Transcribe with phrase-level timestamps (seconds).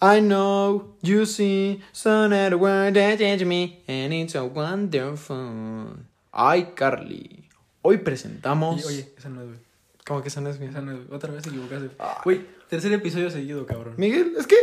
[0.00, 5.96] I know you see so that word that change me and it's so wonderful.
[6.32, 7.48] Ay, Carly.
[7.80, 8.82] Hoy presentamos.
[8.82, 9.58] Y, oye, esa no es, güey.
[10.06, 10.66] ¿Cómo que esa no es mi?
[10.66, 11.16] Esa no es, güey.
[11.16, 11.90] Otra vez te equivocaste.
[12.24, 13.94] Güey, tercer episodio seguido, cabrón.
[13.96, 14.56] Miguel, es que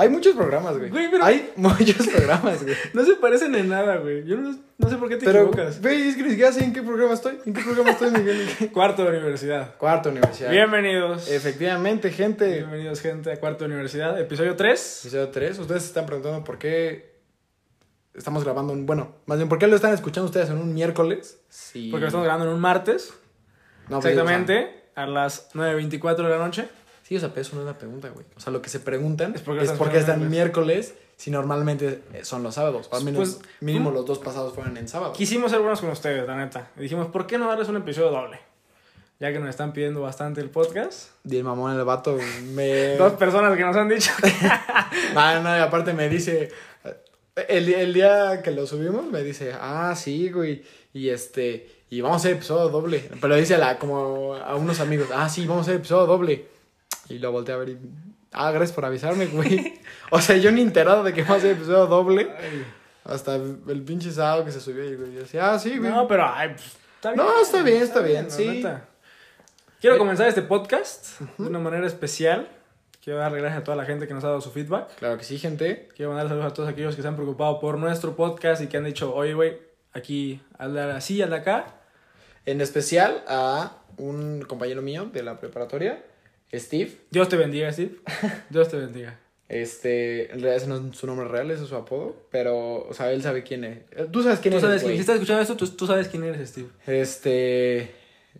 [0.00, 0.90] hay muchos programas, güey.
[0.90, 2.74] Güey, pero- Hay muchos programas, güey.
[2.94, 4.24] No se parecen en nada, güey.
[4.24, 5.80] Yo no, no sé por qué te Pero, equivocas.
[5.82, 7.38] güey, es que ni siquiera sé en qué programa estoy.
[7.44, 8.48] ¿En qué programa estoy, Miguel?
[8.72, 9.76] Cuarto de universidad.
[9.76, 10.50] Cuarta universidad.
[10.50, 11.30] Bienvenidos.
[11.30, 12.48] Efectivamente, gente.
[12.48, 14.18] Bienvenidos, gente, a Cuarto de universidad.
[14.18, 15.00] Episodio 3.
[15.04, 15.58] Episodio 3.
[15.58, 17.10] Ustedes se están preguntando por qué
[18.14, 18.86] estamos grabando un.
[18.86, 21.40] Bueno, más bien, ¿por qué lo están escuchando ustedes en un miércoles?
[21.48, 21.88] Sí.
[21.90, 23.12] Porque lo estamos grabando en un martes.
[23.88, 24.80] No, pues, exactamente.
[24.94, 26.68] A las 9.24 de la noche.
[27.10, 28.24] Sí, o sea, pero eso no es la pregunta, güey.
[28.36, 30.94] O sea, lo que se preguntan Es es porque por están miércoles.
[31.16, 32.88] si normalmente son los sábados.
[32.92, 33.96] O al menos Pues, mínimo ¿cómo?
[33.98, 35.12] los dos pasados fueron en sábado.
[35.12, 36.70] Quisimos ser buenos con ustedes, la neta.
[36.76, 38.38] Y dijimos, ¿por qué no darles un episodio doble?
[39.18, 41.10] Ya que nos están pidiendo bastante el podcast.
[41.28, 42.16] Y el mamón, el vato,
[42.54, 42.96] me.
[42.96, 44.12] Dos personas que nos han dicho.
[45.14, 46.50] No, no, y aparte me dice,
[47.48, 52.16] el, el día que lo subimos, me dice, ah, sí, güey, y este, y vamos
[52.16, 53.10] a hacer episodio doble.
[53.20, 56.46] Pero dice la, como a unos amigos, ah, sí, vamos a hacer episodio doble.
[57.10, 57.78] Y lo volteé a ver y,
[58.32, 59.80] ah, gracias por avisarme, güey.
[60.10, 62.30] O sea, yo ni enterado de que vamos a episodio doble.
[63.04, 65.90] Hasta el pinche sábado que se subió y güey, yo decía, ah, sí, güey.
[65.90, 67.24] No, pero ay, pues, está bien.
[67.24, 68.46] No, está bien, está bien, sí.
[68.46, 68.84] neta.
[69.80, 72.48] Quiero Eh, comenzar este podcast de una manera especial.
[73.02, 74.94] Quiero darle gracias a toda la gente que nos ha dado su feedback.
[74.96, 75.88] Claro que sí, gente.
[75.96, 78.76] Quiero mandar saludos a todos aquellos que se han preocupado por nuestro podcast y que
[78.76, 79.58] han dicho, oye, güey,
[79.94, 81.66] aquí, hazle así, hazle acá.
[82.44, 86.04] En especial a un compañero mío de la preparatoria,
[86.52, 86.92] Steve.
[87.10, 87.92] Dios te bendiga, Steve.
[88.50, 89.18] Dios te bendiga.
[89.48, 92.94] Este, en realidad ese no es su nombre real, ese es su apodo, pero, o
[92.94, 93.78] sea, él sabe quién es.
[93.90, 94.94] Eh, Tú sabes quién Tú es, sabes, güey.
[94.94, 96.68] si estás escuchando esto, tú, tú sabes quién eres, Steve.
[96.86, 97.90] Este,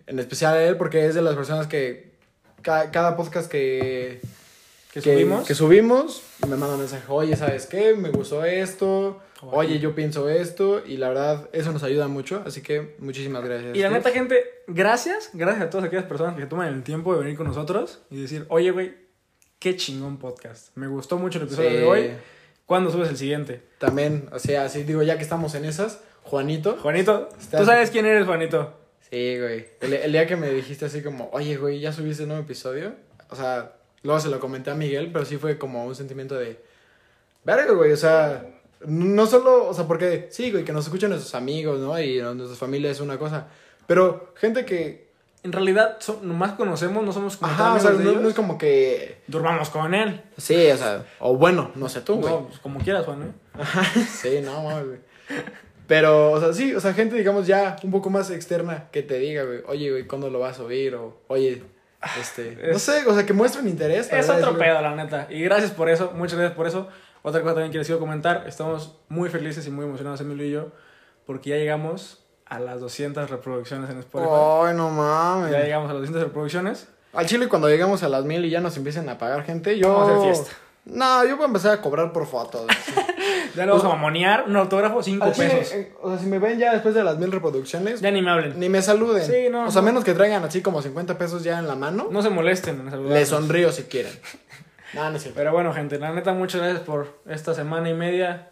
[0.06, 2.12] en especial a él porque es de las personas que
[2.62, 4.20] ca- cada podcast que,
[4.92, 5.47] Que subimos.
[5.48, 7.94] que subimos me manda un mensaje, oye, ¿sabes qué?
[7.94, 12.63] Me gustó esto, oye, yo pienso esto, y la verdad, eso nos ayuda mucho, así
[12.63, 13.77] que muchísimas gracias.
[13.77, 15.31] Y la neta, gente, gracias.
[15.33, 18.47] Gracias a todas aquellas personas que toman el tiempo de venir con nosotros y decir,
[18.49, 18.95] oye, güey,
[19.59, 20.77] qué chingón podcast.
[20.77, 21.77] Me gustó mucho el episodio Sí.
[21.77, 22.11] de hoy.
[22.67, 23.62] ¿Cuándo subes el siguiente?
[23.79, 26.77] También, o sea, así digo, ya que estamos en esas, Juanito.
[26.81, 28.75] Juanito, tú sabes quién eres, Juanito.
[29.11, 29.67] Sí, güey.
[29.81, 32.95] El, el día que me dijiste así como, oye, güey, ¿ya subiste el nuevo episodio?
[33.29, 36.61] O sea, luego se lo comenté a Miguel, pero sí fue como un sentimiento de,
[37.45, 38.47] verga, güey, o sea,
[38.87, 42.01] no solo, o sea, porque sí, güey, que nos escuchan nuestros amigos, ¿no?
[42.01, 43.47] Y nuestras familias es una cosa,
[43.87, 45.09] pero gente que,
[45.43, 48.21] En realidad, so- nomás conocemos, no somos como ajá, o sea, no, ellos.
[48.23, 50.21] no es como que, Durmamos con él.
[50.37, 52.33] sí, o sea, o bueno, no sé tú, güey.
[52.33, 53.65] No, pues, como quieras, Juan, ¿eh?
[54.21, 54.99] Sí, no, mames, güey.
[55.87, 59.19] Pero, o sea, sí, o sea, gente, digamos, ya un poco más externa que te
[59.19, 60.95] diga, güey, oye, güey, ¿cuándo lo vas a oír?
[60.95, 61.62] O, oye,
[62.21, 64.12] este, no sé, o sea, que muestren interés.
[64.12, 65.27] Es otro pedo, la neta.
[65.31, 66.87] Y gracias por eso, muchas gracias por eso.
[67.22, 70.50] Otra cosa también que les quiero comentar, estamos muy felices y muy emocionados, Emilio y
[70.50, 70.69] yo,
[71.26, 74.31] porque ya llegamos a las 200 reproducciones en Spotify.
[74.32, 75.53] Ay, no Ya mames.
[75.53, 76.88] llegamos a las 200 reproducciones.
[77.12, 79.92] Al chile, cuando lleguemos a las mil y ya nos empiecen a pagar gente, yo.
[79.92, 80.50] Vamos a hacer fiesta.
[80.86, 82.66] No, yo voy a empezar a cobrar por fotos.
[83.56, 85.72] Ya le vamos a mamonear un autógrafo, 5 Al chile, pesos.
[85.75, 88.31] eh, o sea, si me ven ya después de las mil reproducciones, Ya ni me
[88.31, 88.58] hablen.
[88.60, 89.25] ni me saluden.
[89.25, 89.87] Sí, no, O sea, no.
[89.87, 92.06] menos que traigan así como 50 pesos ya en la mano.
[92.12, 93.19] No se molesten en saludarnos.
[93.19, 94.12] Les sonrío si quieren.
[94.95, 95.39] No, no es cierto.
[95.39, 98.49] Pero bueno, gente, la neta, muchas gracias por esta semana y media.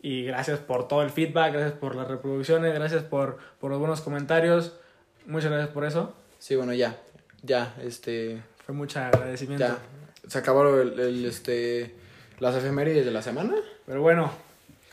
[0.00, 4.00] Y gracias por todo el feedback, gracias por las reproducciones, gracias por, por los buenos
[4.02, 4.74] comentarios.
[5.26, 6.14] Muchas gracias por eso.
[6.38, 6.96] Sí, bueno, ya.
[7.42, 8.42] Ya, este.
[8.64, 9.66] Fue mucho agradecimiento.
[9.66, 9.78] Ya.
[10.28, 11.94] Se acabaron el, el, este,
[12.38, 13.54] las efemérides de la semana.
[13.86, 14.30] Pero bueno,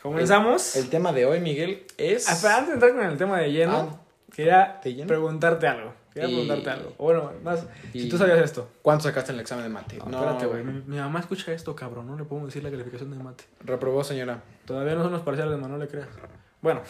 [0.02, 0.76] comenzamos.
[0.76, 2.28] El tema de hoy, Miguel, es.
[2.28, 4.00] Ah, antes de entrar con el tema de lleno, Ah,
[4.34, 5.94] quería preguntarte algo.
[6.12, 6.94] Quería Y- preguntarte algo.
[6.98, 8.68] O bueno, más, si tú sabías esto.
[8.82, 9.98] ¿Cuánto sacaste en el examen de mate?
[10.06, 10.62] No, espérate, güey.
[10.62, 12.06] Mi, mi mamá escucha esto, cabrón.
[12.06, 13.44] No le podemos decir la calificación de mate.
[13.60, 14.42] Reprobó, señora.
[14.64, 16.08] Todavía no son los parciales de no le creas.
[16.62, 16.82] Bueno,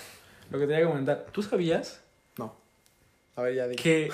[0.51, 1.27] lo que te quería comentar.
[1.33, 2.03] ¿Tú sabías
[2.39, 2.55] No.
[3.37, 3.83] A ver, ya dije.
[3.83, 4.11] que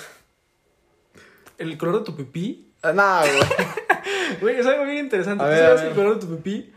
[1.59, 3.41] el color de tu pipí Ah, No, güey.
[4.41, 5.43] Güey, es algo bien interesante.
[5.45, 6.73] A ¿Tú ver, sabes a que el color de tu pipí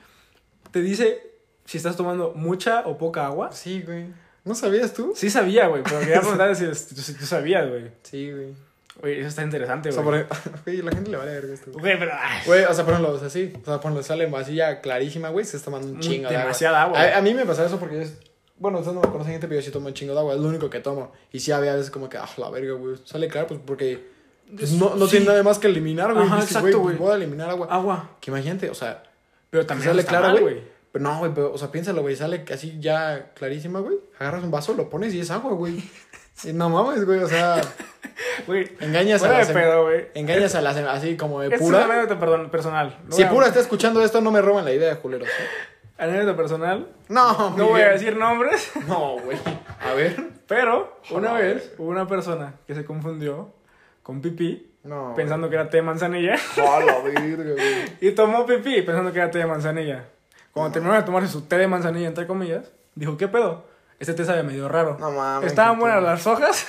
[0.72, 1.32] te dice
[1.66, 3.52] si estás tomando mucha o poca agua?
[3.52, 4.08] Sí, güey.
[4.46, 5.14] ¿No sabías tú?
[5.16, 7.92] Sí sabía, güey, pero quería preguntar si, si, si tú sabías, güey.
[8.04, 8.48] Sí, güey.
[9.00, 10.26] Güey, eso está interesante, O sea, güey.
[10.28, 11.72] por Güey, la gente le vale ver esto.
[11.72, 12.12] Güey, pero...
[12.46, 13.52] Güey, o sea, por ejemplo, o sea, sí.
[13.62, 15.46] O sea, por ejemplo, sale así ya clarísima, güey.
[15.46, 16.42] Se está tomando un Muy- chingo de agua.
[16.48, 17.12] demasiada agua, güey.
[17.14, 18.18] A, a mí me pasa eso porque yo es...
[18.60, 20.36] Bueno, ustedes no me conocen gente, pero yo sí tomo un chingo de agua.
[20.36, 21.12] Es lo único que tomo.
[21.32, 22.96] Y sí había veces como que, ah, la verga, güey.
[23.04, 24.08] Sale claro, pues porque...
[24.56, 25.12] pues, no no Sí.
[25.12, 26.26] tiene nada más que eliminar, güey.
[26.26, 26.96] Ajá, Dices, exacto, pues, güey.
[26.98, 27.68] Voy a eliminar agua.
[27.72, 28.18] Agua.
[28.22, 29.04] Que imagínate, o sea...
[29.50, 30.62] Pero también sale mal, güey.
[30.94, 32.16] Pero no, güey, pero, o sea, piénsalo, güey.
[32.16, 33.98] Sale así ya clarísima, güey.
[34.20, 35.84] Agarras un vaso, lo pones y es agua, güey.
[36.54, 37.60] No mames, güey, o sea,
[38.48, 40.08] Güey, engañas a de pedo, güey.
[40.16, 41.94] engañas a las así como de Esta es una pura.
[41.94, 42.98] anécdota perdón, personal.
[43.08, 45.28] No Si pura está escuchando esto, no me roban la idea, culeros.
[45.28, 45.32] ¿eh?
[45.98, 46.88] Anécdota personal.
[47.10, 49.38] No, No voy a decir nombres, No, güey.
[49.82, 50.16] A ver.
[50.48, 53.54] pero una vez hubo una persona que se confundió
[54.02, 55.14] con pipí No.
[55.16, 57.16] pensando que era té de manzanilla A la güey.
[58.02, 60.06] y tomó pipí pensando que era té de manzanilla.
[60.54, 63.66] Cuando terminó de tomarse su té de manzanilla, entre comillas, dijo, ¿qué pedo?
[64.00, 64.98] Este té sabe medio raro.
[65.00, 65.48] No mames.
[65.48, 66.68] Estaban buenas las hojas,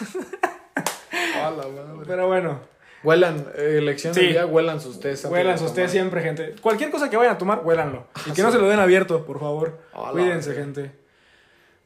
[1.43, 2.05] A la madre.
[2.07, 2.61] pero bueno,
[3.03, 4.21] Huelan, eh, elección Sí.
[4.21, 5.25] del día, huelan sus tés.
[5.27, 6.55] huelan sus tés siempre, gente.
[6.63, 8.07] Cualquier cosa que vayan a tomar, huélanlo.
[8.25, 8.43] Y que sí.
[8.43, 9.79] no se lo den abierto, por favor.
[9.93, 10.91] A la Cuídense, gente.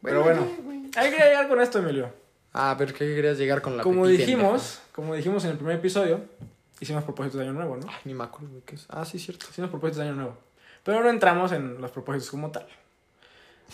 [0.01, 0.47] Pero bueno,
[0.97, 2.11] hay que llegar con esto, Emilio.
[2.53, 6.21] Ah, pero ¿qué querías llegar con la Como dijimos, como dijimos en el primer episodio,
[6.79, 7.87] hicimos propósitos de año nuevo, ¿no?
[7.89, 8.87] Ay, ni me acuerdo qué es.
[8.89, 9.47] Ah, sí, cierto.
[9.51, 10.37] Hicimos propósitos de año nuevo.
[10.89, 12.67] Pero no entramos en los propósitos como tal.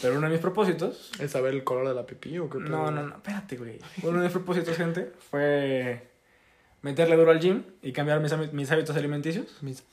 [0.02, 1.12] Pero uno de mis propósitos.
[1.20, 2.70] ¿Es saber el color de la pipí o qué pedo?
[2.70, 3.78] No, no, no, espérate, güey.
[4.02, 6.08] Uno de mis propósitos, gente, fue
[6.82, 9.62] meterle duro al gym y cambiar mis, mis hábitos alimenticios.
[9.62, 9.84] Mis-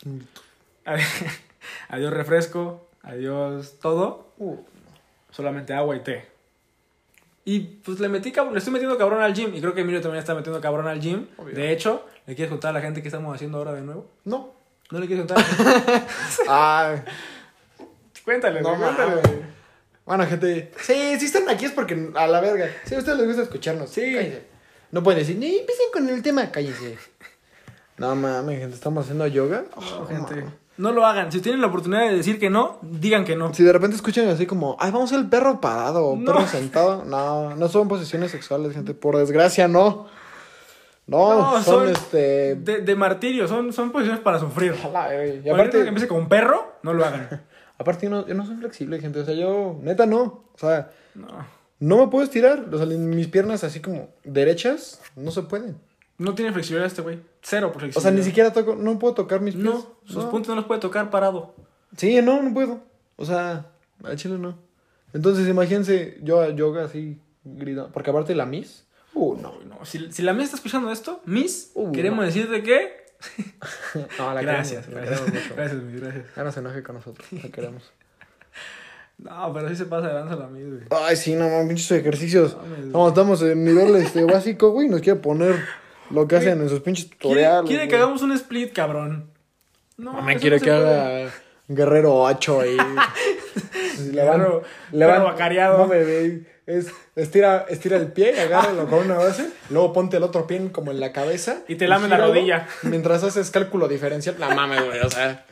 [1.90, 4.58] Adiós refresco, adiós todo, Uh,
[5.30, 6.26] solamente agua y té.
[7.46, 10.20] Y pues le metí le estoy metiendo cabrón al gym y creo que Emilio también
[10.22, 11.28] está metiendo cabrón al gym.
[11.38, 11.54] Obvio.
[11.54, 14.10] De hecho, ¿le quieres contar a la gente qué estamos haciendo ahora de nuevo?
[14.26, 14.60] no.
[14.92, 15.46] ¿No le quieres contar?
[16.48, 16.96] Ah,
[18.24, 19.22] cuéntale, no cuéntale.
[20.06, 20.72] Bueno, gente.
[20.82, 22.68] Sí, si están aquí es porque a la verga.
[22.86, 23.90] Si a ustedes les gusta escucharnos.
[23.90, 24.02] Sí.
[24.14, 24.44] Cállense.
[24.92, 26.98] No pueden decir, ni empiecen con el tema, cállense.
[27.98, 29.64] No mames, gente, estamos haciendo yoga.
[29.76, 30.44] No, Oh, gente.
[30.78, 31.32] No lo hagan.
[31.32, 33.54] Si tienen la oportunidad de decir que no, digan que no.
[33.54, 36.26] Si de repente escuchan así como, ay, vamos al perro parado o No.
[36.34, 37.06] perro sentado.
[37.06, 38.94] No, no son posiciones sexuales, gente.
[38.94, 40.08] Por desgracia, no.
[41.08, 42.56] No, No, son, son- este.
[42.56, 44.74] De, de martirio, son, son posiciones para sufrir.
[45.44, 47.42] Y aparte, que empiece con perro, no lo hagan.
[47.78, 49.20] aparte yo, no, yo no soy flexible, gente.
[49.20, 50.22] O sea, yo, neta, no.
[50.54, 51.28] O sea, No.
[51.80, 52.66] no me puedo estirar.
[52.74, 55.78] O sea, mis piernas así como derechas no se pueden.
[56.18, 57.20] No tiene flexibilidad este güey.
[57.42, 58.02] Cero O flexibilidad.
[58.02, 59.66] sea, ni siquiera toco, no puedo tocar mis pies.
[59.66, 61.56] No, sus puntos no los puede tocar parado.
[61.98, 62.80] Sí, no, no puedo.
[63.18, 63.66] O sea,
[64.04, 64.56] al chile no.
[65.14, 67.92] Entonces, imagínense yo a yoga así gritando.
[67.92, 68.86] Porque aparte la Miss.
[69.14, 69.54] Uh, no.
[69.60, 69.86] Uy, no.
[69.86, 72.26] Si, si la mía está escuchando esto, Miss, queremos no.
[72.26, 73.02] decirte que.
[74.18, 75.22] No, la gracias, queremos, la gracias.
[75.22, 75.56] queremos mucho.
[75.56, 76.26] Gracias, Miss, gracias.
[76.36, 77.92] Ya no se enoje con nosotros, la queremos.
[79.18, 80.82] No, pero sí se pasa de lanza la Miss, güey.
[80.90, 82.58] Ay, sí, no, mames, pinches ejercicios.
[82.58, 82.86] Mames.
[82.88, 84.88] No, estamos en nivel este, básico, güey.
[84.90, 85.64] Nos quiere poner
[86.10, 87.70] lo que hacen en sus pinches tutoriales.
[87.70, 89.30] quiere que hagamos un split, cabrón.
[89.98, 91.32] No, No, me quiere no que haga
[91.68, 92.78] Guerrero 8 ahí.
[94.12, 95.78] Guerrero- perro vacareado.
[95.78, 96.48] No, bebé.
[96.78, 99.50] Es, estira, estira el pie, agárralo con una base.
[99.70, 101.62] Luego ponte el otro pie como en la cabeza.
[101.68, 102.68] Y te lame la rodilla.
[102.84, 104.36] Mientras haces cálculo diferencial.
[104.40, 105.00] La mames, güey.
[105.02, 105.46] O sea,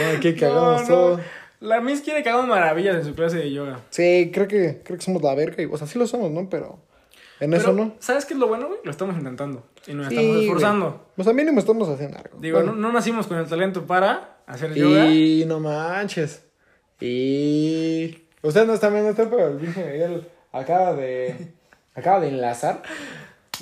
[0.00, 0.86] no, aquí que No, hagamos no.
[0.88, 1.20] todo.
[1.60, 3.80] La Miss quiere que hagamos maravillas en su clase de yoga.
[3.90, 5.62] Sí, creo que, creo que somos la verga.
[5.62, 6.48] y- O sea, sí lo somos, ¿no?
[6.50, 6.78] Pero
[7.40, 7.94] en eso no.
[8.00, 8.80] ¿sabes qué es lo bueno, güey?
[8.84, 9.64] Lo estamos intentando.
[9.86, 10.46] Y nos Sí, estamos güey.
[10.46, 11.06] esforzando.
[11.16, 12.38] O sea, mínimo estamos haciendo algo.
[12.40, 12.72] Digo, Bueno.
[12.72, 15.06] no, no nacimos con el talento para hacer yoga.
[15.06, 16.44] Y no manches.
[17.00, 18.18] Y.
[18.42, 21.52] Ustedes no están viendo esto, pero el pinche Miguel acaba de.
[21.94, 22.82] Acaba de enlazar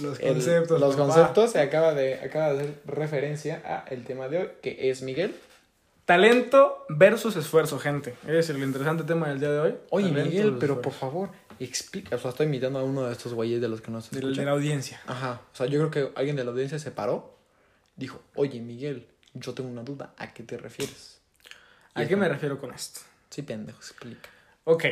[0.01, 0.81] Los el- conceptos.
[0.81, 1.07] los papá.
[1.07, 5.03] conceptos y acaba de, acaba de hacer referencia a el tema de hoy, que es
[5.03, 5.35] Miguel.
[6.05, 8.15] Talento versus esfuerzo, gente.
[8.27, 9.75] Es el interesante tema del día de hoy.
[9.91, 12.17] Oye, Talento Miguel, pero por favor, explica.
[12.17, 14.33] O sea, estoy imitando a uno de estos güeyes de los que nos escuchan.
[14.35, 15.01] de la audiencia.
[15.07, 15.41] Ajá.
[15.53, 17.37] O sea, yo creo que alguien de la audiencia se paró.
[17.97, 20.15] Dijo, oye, Miguel, yo tengo una duda.
[20.17, 21.21] ¿A qué te refieres?
[21.95, 23.01] ¿A qué me refiero con esto?
[23.29, 24.29] Sí, pendejo, explica.
[24.65, 24.85] Ok.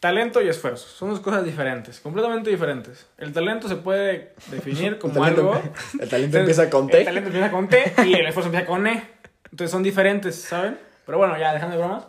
[0.00, 0.88] Talento y esfuerzo.
[0.88, 3.06] Son dos cosas diferentes, completamente diferentes.
[3.18, 5.74] El talento se puede definir como el talento, algo.
[6.00, 6.98] el talento empieza con T.
[6.98, 9.02] El talento empieza con T y el esfuerzo empieza con E.
[9.50, 10.78] Entonces son diferentes, ¿saben?
[11.04, 12.06] Pero bueno, ya dejando de bromas.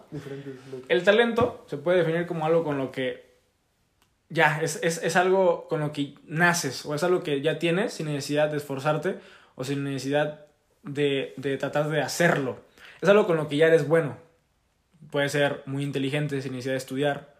[0.87, 3.29] El talento se puede definir como algo con lo que
[4.29, 7.93] ya es, es, es algo con lo que naces o es algo que ya tienes
[7.93, 9.17] sin necesidad de esforzarte
[9.55, 10.45] o sin necesidad
[10.83, 12.59] de, de tratar de hacerlo.
[13.01, 14.17] Es algo con lo que ya eres bueno.
[15.09, 17.30] Puede ser muy inteligente sin necesidad de estudiar.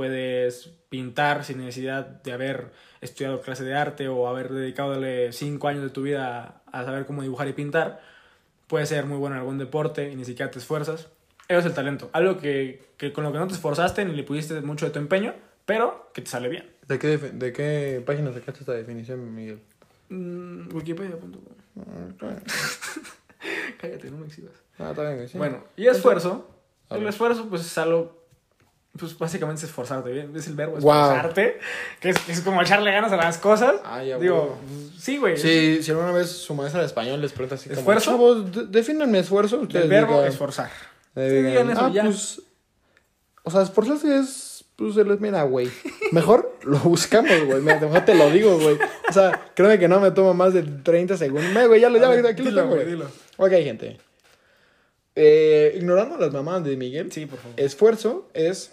[0.00, 5.82] Puedes pintar sin necesidad de haber estudiado clase de arte o haber dedicadole cinco años
[5.82, 8.00] de tu vida a, saber cómo dibujar y pintar.
[8.66, 11.10] Puedes ser muy bueno en algún deporte y ni siquiera te esfuerzas.
[11.48, 12.08] Eso es el talento.
[12.14, 15.00] Algo que, que con lo que no te esforzaste ni le pusiste mucho de tu
[15.00, 15.34] empeño,
[15.66, 16.64] pero que te sale bien.
[16.88, 19.60] ¿De qué, ¿De qué página sacaste esta definición, Miguel?
[20.08, 21.30] Mm, Wikipedia.com.
[23.78, 24.54] Cállate, no me exhibas.
[24.78, 25.36] Ah, está bien, sí.
[25.36, 26.48] Bueno, y esfuerzo.
[26.88, 28.18] El esfuerzo, pues es algo.
[28.98, 30.32] Pues básicamente es esforzarte, ¿bien?
[30.34, 31.58] Es el verbo esforzarte.
[32.00, 33.76] Que, es, que es como echarle ganas a las cosas.
[33.84, 34.58] Ah, ya, Digo,
[34.98, 35.36] sí, güey.
[35.36, 37.78] Sí, si alguna vez su maestra de español les pregunta así como...
[37.80, 38.44] ¿Esfuerzo?
[38.68, 39.60] Defínanme esfuerzo.
[39.60, 40.70] Ustedes El verbo digan- esforzar.
[41.14, 42.02] eh, Sí, digan, eso, ah, ya.
[42.04, 42.42] pues...
[43.44, 44.64] O sea, esforzarse es...
[44.74, 45.70] pues mira, güey.
[46.10, 47.62] Mejor lo buscamos, güey.
[47.62, 48.76] Mejor te lo digo, güey.
[49.08, 51.50] O sea, créeme que no me toma más de 30 segundos.
[51.52, 53.02] Me, güey, ya lo, ya, ver, aquí lo dilo, tengo, güey.
[53.36, 53.98] Ok, gente.
[55.14, 57.10] Eh, ignorando las mamadas de Miguel.
[57.12, 57.58] Sí, por favor.
[57.58, 58.72] Esfuerzo es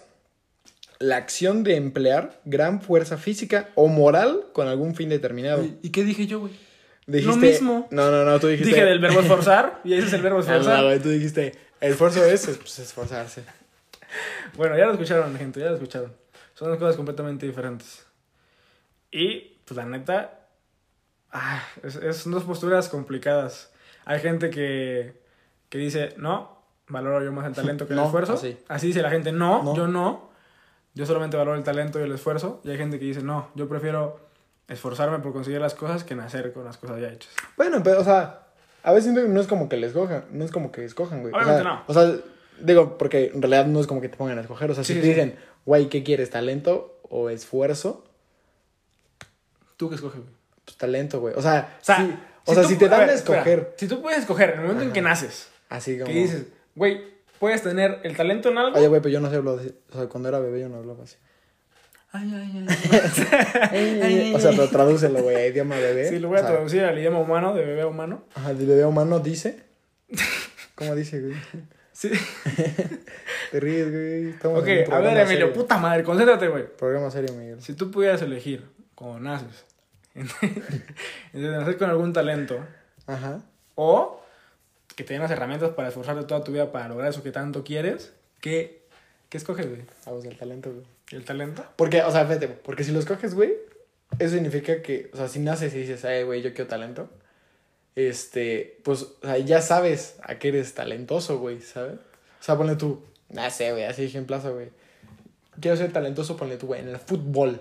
[1.00, 5.64] la acción de emplear gran fuerza física o moral con algún fin determinado.
[5.82, 6.52] ¿Y qué dije yo, güey?
[7.06, 7.88] Dijiste, Lo mismo.
[7.90, 8.70] No, no, no, tú dijiste.
[8.74, 10.84] Dije del verbo esforzar y ese es el verbo Ah, no, esforzar.
[10.84, 13.44] güey, tú dijiste, esfuerzo es pues, esforzarse.
[14.56, 16.12] Bueno, ya lo escucharon, gente, ya lo escucharon.
[16.54, 18.04] Son dos cosas completamente diferentes.
[19.10, 20.40] Y, pues la neta,
[21.32, 23.70] ah, es, es- son dos posturas complicadas.
[24.04, 25.14] Hay gente que,
[25.68, 28.34] que dice, no, valoro yo más el talento que el No, esfuerzo.
[28.34, 28.56] así.
[28.68, 29.76] Así dice la gente, no, No.
[29.76, 30.27] yo no.
[30.94, 32.60] Yo solamente valoro el talento y el esfuerzo.
[32.64, 34.20] Y hay gente que dice, no, yo prefiero
[34.68, 37.32] esforzarme por conseguir las cosas que nacer con las cosas ya hechas.
[37.56, 38.46] Bueno, pero, o sea,
[38.82, 41.32] a veces no es como que les escojan, no es como que escojan, güey.
[41.34, 41.82] Obviamente o sea, no.
[41.86, 42.20] O sea,
[42.60, 44.70] digo, porque en realidad no es como que te pongan a escoger.
[44.70, 45.14] O sea, Sí, si sí, te sí.
[45.14, 46.30] dicen, güey, ¿qué quieres?
[46.30, 48.04] ¿Talento o esfuerzo?
[49.76, 50.32] ¿Tú qué escoges, güey?
[50.64, 51.34] Pues talento, güey.
[51.36, 52.14] O sea, O sea, sí,
[52.44, 54.50] o sea tú si te dan a a ver, espera, escoger, si tú puedes escoger
[54.50, 56.06] en el momento en que naces, así como...
[56.12, 58.76] que dices, güey, puedes tener el talento en algo.
[58.78, 59.74] Oye, güey, pero yo no sé hablar así.
[59.90, 61.16] O sea, cuando era bebé yo no hablaba así.
[62.10, 62.66] Ay, ay,
[64.02, 64.32] ay.
[64.34, 66.08] o sea, pero tradúcelo, güey, a idioma bebé.
[66.08, 68.24] Sí, lo voy a O sea, traducir al idioma humano, de bebé a humano.
[68.34, 69.64] Ajá, de bebé humano dice.
[70.74, 71.34] ¿Cómo dice, güey?
[71.98, 72.10] Sí.
[73.50, 74.28] Te ríes, güey.
[74.28, 75.52] Estamos Ok, en un a ver, Emilio, serio.
[75.52, 76.64] puta madre, concéntrate, güey.
[76.76, 77.60] Programa serio, Miguel.
[77.60, 78.64] Si tú pudieras elegir,
[78.94, 79.64] cuando naces,
[80.14, 82.64] entre nacer con algún talento
[83.08, 83.40] Ajá.
[83.74, 84.22] o
[84.98, 87.62] que te den las herramientas para esforzarte toda tu vida para lograr eso que tanto
[87.62, 88.82] quieres, ¿qué,
[89.28, 89.82] qué escoges, güey?
[90.04, 90.84] Vamos al talento, güey.
[91.12, 91.64] ¿El talento?
[91.76, 93.54] Porque, o sea, fíjate, porque si lo escoges, güey,
[94.18, 97.08] eso significa que, o sea, si naces y dices, ay, güey, yo quiero talento,
[97.94, 101.94] este, pues, o sea, ya sabes a qué eres talentoso, güey, ¿sabes?
[102.40, 104.70] O sea, ponle tú, no sé, güey, así ejemplazo, güey.
[105.60, 107.60] Quiero ser talentoso, ponle tú, güey, en el fútbol.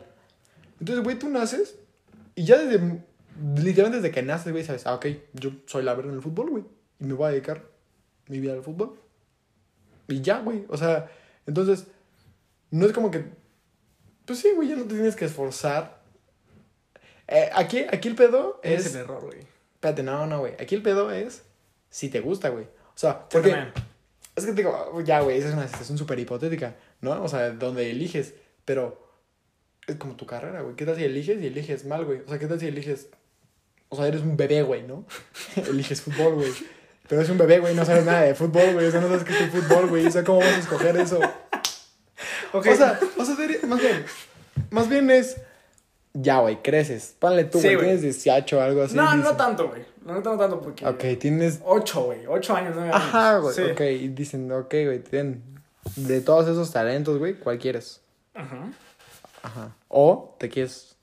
[0.80, 1.76] Entonces, güey, tú naces
[2.34, 3.00] y ya desde,
[3.58, 6.50] literalmente desde que naces, güey, sabes, ah, ok, yo soy la verga en el fútbol,
[6.50, 6.64] güey,
[7.00, 7.64] y me voy a dedicar
[8.28, 9.00] mi vida al fútbol.
[10.08, 11.10] Y ya, güey, o sea,
[11.46, 11.88] entonces,
[12.72, 13.26] no es como que
[14.28, 16.02] pues sí, güey, ya no te tienes que esforzar.
[17.30, 18.86] Eh, aquí, aquí el pedo es.
[18.86, 19.40] es el error, güey.
[19.76, 20.54] Espérate, no, no, güey.
[20.60, 21.44] Aquí el pedo es
[21.90, 22.66] si te gusta, güey.
[22.66, 23.56] O sea, porque.
[24.36, 27.24] Es que te digo, ya, güey, esa es una situación súper hipotética, ¿no?
[27.24, 28.36] O sea, donde eliges,
[28.66, 29.02] pero
[29.88, 30.76] es como tu carrera, güey.
[30.76, 32.20] ¿Qué tal si eliges y eliges mal, güey?
[32.20, 33.08] O sea, ¿qué tal si eliges.
[33.88, 35.06] O sea, eres un bebé, güey, ¿no?
[35.56, 36.52] eliges fútbol, güey.
[37.08, 38.86] Pero es un bebé, güey, no sabes nada de fútbol, güey.
[38.88, 40.06] O sea, no sabes qué es el fútbol, güey.
[40.06, 41.20] O sea, ¿cómo vas a escoger eso?
[42.54, 42.68] Ok.
[42.72, 43.36] O sea, o sea,
[43.68, 44.06] más bien,
[44.72, 45.38] más bien es,
[46.14, 47.16] ya, güey, creces.
[47.20, 47.86] Ponle tú, Sí, güey, güey.
[47.98, 48.96] tienes 18 o algo así.
[48.96, 49.84] no, no tanto, güey.
[50.06, 50.86] No, no tanto porque...
[50.86, 52.26] Ok, tienes, 8, güey.
[52.28, 52.96] 8 años, 9 años.
[53.04, 53.62] ajá, güey, Sí.
[53.64, 55.44] ok, y dicen, ok, güey, tienen,
[55.98, 58.02] de todos esos talentos, güey, ¿cuál quieres?
[58.34, 58.70] Ajá.
[59.44, 59.72] Ajá.
[59.90, 60.96] O te quieres,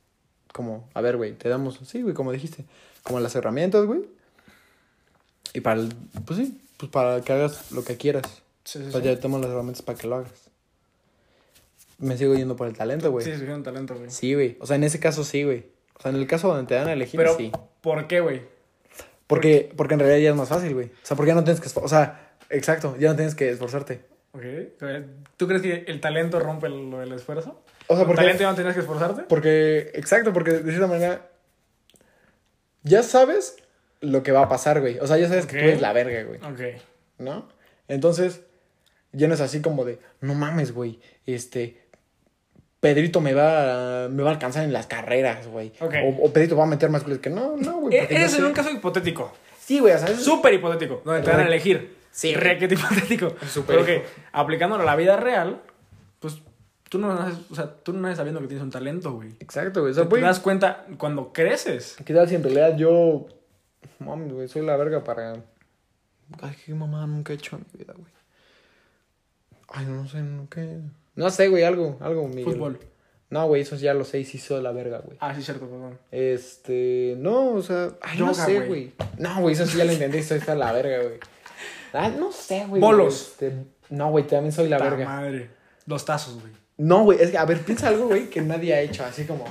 [0.52, 2.64] como, a ver, güey, te damos, sí, güey, como dijiste,
[3.02, 4.00] como las herramientas, güey.
[5.54, 5.94] Y para, el,
[6.26, 8.24] pues sí, pues para que hagas lo que quieras.
[8.64, 9.06] Sí, sí, O sea, sí.
[9.06, 10.32] ya tenemos las herramientas para que lo hagas.
[11.98, 13.24] Me sigo yendo por el talento, güey.
[13.24, 14.10] Sí, escogieron talento, güey.
[14.10, 14.58] Sí, güey.
[14.60, 15.64] O sea, en ese caso sí, güey.
[15.96, 17.52] O sea, en el caso donde te dan a elegir, Pero, sí.
[17.80, 18.42] ¿por qué, güey?
[19.28, 20.86] Porque, porque en realidad ya es más fácil, güey.
[20.86, 21.70] O sea, porque ya no tienes que...
[21.80, 24.04] O sea, exacto, ya no tienes que esforzarte.
[24.32, 24.42] Ok.
[25.36, 27.62] ¿Tú crees que el talento rompe lo del esfuerzo?
[27.86, 28.22] O sea, ¿El porque...
[28.22, 29.22] talento ya no tienes que esforzarte?
[29.22, 31.30] Porque, exacto, porque de cierta manera...
[32.82, 33.56] Ya sabes
[34.04, 34.98] lo que va a pasar, güey.
[34.98, 36.38] O sea, ya sabes que tú eres la verga, güey.
[36.40, 36.80] Ok.
[37.18, 37.48] ¿No?
[37.88, 38.42] Entonces,
[39.12, 39.98] ya no es así como de...
[40.20, 41.00] No mames, güey.
[41.26, 41.80] Este...
[42.80, 45.72] Pedrito me va, a, me va a alcanzar en las carreras, güey.
[45.80, 45.94] Ok.
[46.04, 47.98] O, o Pedrito va a meter más goles que no, no, güey.
[47.98, 49.32] porque yo Eres en un caso hipotético.
[49.58, 51.00] Sí, güey, o sea, es- Súper hipotético.
[51.02, 51.96] Donde te van a elegir.
[52.10, 53.34] Sí, Requete hipotético.
[53.48, 55.62] Súper Pero que, aplicándolo a la vida real,
[56.20, 56.42] pues
[56.90, 59.30] tú no naces, o sea, tú no naces sabiendo que tienes un talento, güey.
[59.40, 59.92] Exacto, güey.
[59.92, 61.96] O sea, Te güey, das cuenta cuando creces.
[62.04, 63.26] ¿Qué tal si en realidad yo.
[63.98, 65.34] Mami, güey, soy la verga para.
[66.40, 68.12] Ay, qué mamá nunca he hecho en mi vida, güey.
[69.68, 70.80] Ay, no sé, no qué.
[71.14, 72.44] No sé, güey, algo, algo, Miguel.
[72.44, 72.80] Fútbol.
[73.30, 75.16] No, güey, eso ya lo sé y sí soy la verga, güey.
[75.20, 75.98] Ah, sí, cierto, perdón.
[76.10, 77.16] Este.
[77.18, 77.90] No, o sea.
[78.00, 78.92] Ay, no Yoga, sé, güey.
[79.18, 81.18] No, güey, eso sí ya lo entendí, soy está la verga, güey.
[81.92, 82.80] Ah, no sé, güey.
[82.80, 83.28] Bolos.
[83.30, 83.52] Este,
[83.90, 85.04] no, güey, también soy la verga.
[85.04, 85.50] madre.
[85.86, 86.52] Dos tazos, güey.
[86.76, 89.44] No, güey, es que, a ver, piensa algo, güey, que nadie ha hecho, así como.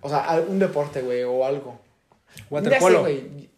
[0.00, 1.80] O sea, un deporte, güey, o algo.
[2.50, 3.02] Waterpolo.
[3.02, 3.50] Ya sé, güey.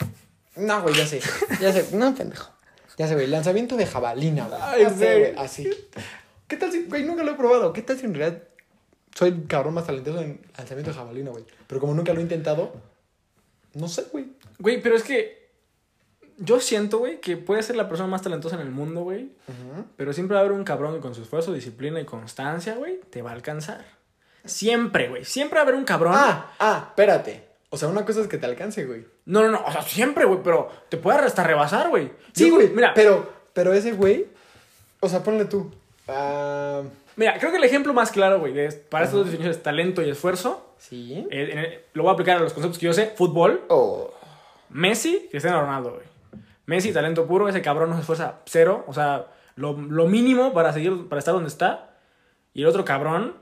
[0.56, 1.20] No, güey, ya sé.
[1.60, 1.96] Ya sé.
[1.96, 2.50] No, pendejo.
[2.98, 3.26] Ya sé, güey.
[3.28, 4.60] Lanzamiento de jabalina, güey.
[4.62, 5.34] Ay, Ya sé, güey.
[5.38, 5.70] Así.
[6.48, 7.72] ¿Qué tal si, güey, nunca lo he probado?
[7.72, 8.42] ¿Qué tal si en realidad
[9.14, 11.44] soy el cabrón más talentoso en lanzamiento de jabalina, güey?
[11.66, 12.72] Pero como nunca lo he intentado,
[13.74, 14.26] no sé, güey.
[14.58, 15.40] Güey, pero es que
[16.42, 19.30] Yo siento, güey, que puede ser la persona más talentosa en el mundo, güey.
[19.96, 22.98] Pero siempre va a haber un cabrón que con su esfuerzo, disciplina y constancia, güey,
[23.10, 23.84] te va a alcanzar.
[24.44, 25.24] Siempre, güey.
[25.26, 26.14] Siempre va a haber un cabrón.
[26.16, 27.49] Ah, ah, espérate.
[27.70, 29.06] O sea, una cosa es que te alcance, güey.
[29.26, 29.62] No, no, no.
[29.64, 30.40] O sea, siempre, güey.
[30.42, 32.10] Pero te puede hasta rebasar, güey.
[32.32, 32.68] Sí, güey.
[32.70, 34.26] Mira, Pero, pero ese güey.
[35.00, 35.70] O sea, ponle tú.
[36.08, 36.82] Ah,
[37.16, 38.52] mira, creo que el ejemplo más claro, güey,
[38.90, 41.26] para estas dos definiciones, talento y esfuerzo, sí.
[41.30, 43.12] eh, lo voy a aplicar a los conceptos que yo sé.
[43.16, 44.12] Fútbol, Oh.
[44.70, 46.42] Messi, Cristiano Ronaldo, güey.
[46.66, 50.72] Messi, talento puro, ese cabrón no se esfuerza cero, o sea, lo, lo mínimo para
[50.72, 51.90] seguir, para estar donde está.
[52.54, 53.36] Y el otro cabrón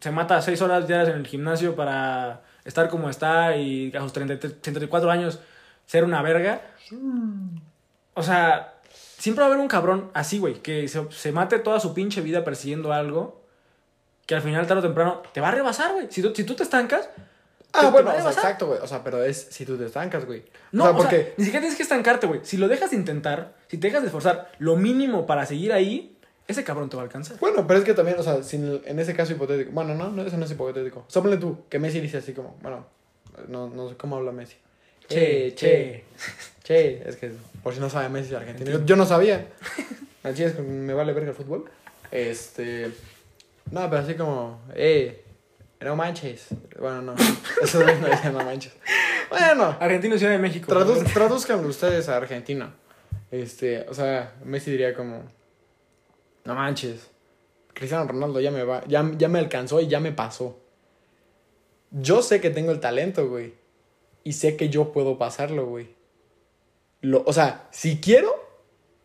[0.00, 4.12] se mata seis horas diarias en el gimnasio para estar como está y a sus
[4.12, 5.38] 33 34 años
[5.86, 6.60] ser una verga.
[8.14, 11.80] O sea, siempre va a haber un cabrón así, güey, que se, se mate toda
[11.80, 13.42] su pinche vida persiguiendo algo
[14.26, 16.08] que al final, tarde o temprano, te va a rebasar, güey.
[16.10, 17.08] Si tú, si tú te estancas,
[17.72, 18.78] Ah, te- bueno, o sea, exacto, güey.
[18.80, 20.44] O sea, pero es si tú te estancas, güey.
[20.72, 21.34] No, o sea, o sea, porque.
[21.36, 22.40] ni siquiera tienes que estancarte, güey.
[22.42, 26.15] Si lo dejas de intentar, si te dejas de esforzar lo mínimo para seguir ahí,
[26.48, 27.38] ese cabrón te va a alcanzar.
[27.38, 29.70] Bueno, pero es que también, o sea, sin, en ese caso hipotético.
[29.72, 31.04] Bueno, no, no, eso no es hipotético.
[31.08, 32.86] Sóplale tú, que Messi dice así como, bueno,
[33.48, 34.56] no, no sé cómo habla Messi.
[35.08, 36.04] Che, che,
[36.62, 37.08] che.
[37.08, 38.70] Es que, por si no sabe Messi es argentino.
[38.70, 39.48] Yo, yo no sabía.
[40.22, 41.70] Así es me vale verga el fútbol.
[42.10, 42.90] Este.
[43.70, 45.24] No, pero así como, eh,
[45.80, 46.48] no manches.
[46.78, 47.14] Bueno, no.
[47.62, 48.72] Eso no dice no manches.
[49.30, 50.66] Bueno, Argentina y Ciudad de México.
[50.66, 52.74] Traduz, traduzcanlo ustedes a Argentina.
[53.30, 55.22] Este, o sea, Messi diría como,
[56.46, 57.10] no manches,
[57.74, 60.58] Cristiano Ronaldo ya me va, ya, ya me alcanzó y ya me pasó.
[61.90, 63.54] Yo sé que tengo el talento, güey.
[64.24, 65.94] Y sé que yo puedo pasarlo, güey.
[67.00, 68.34] Lo, o sea, si quiero,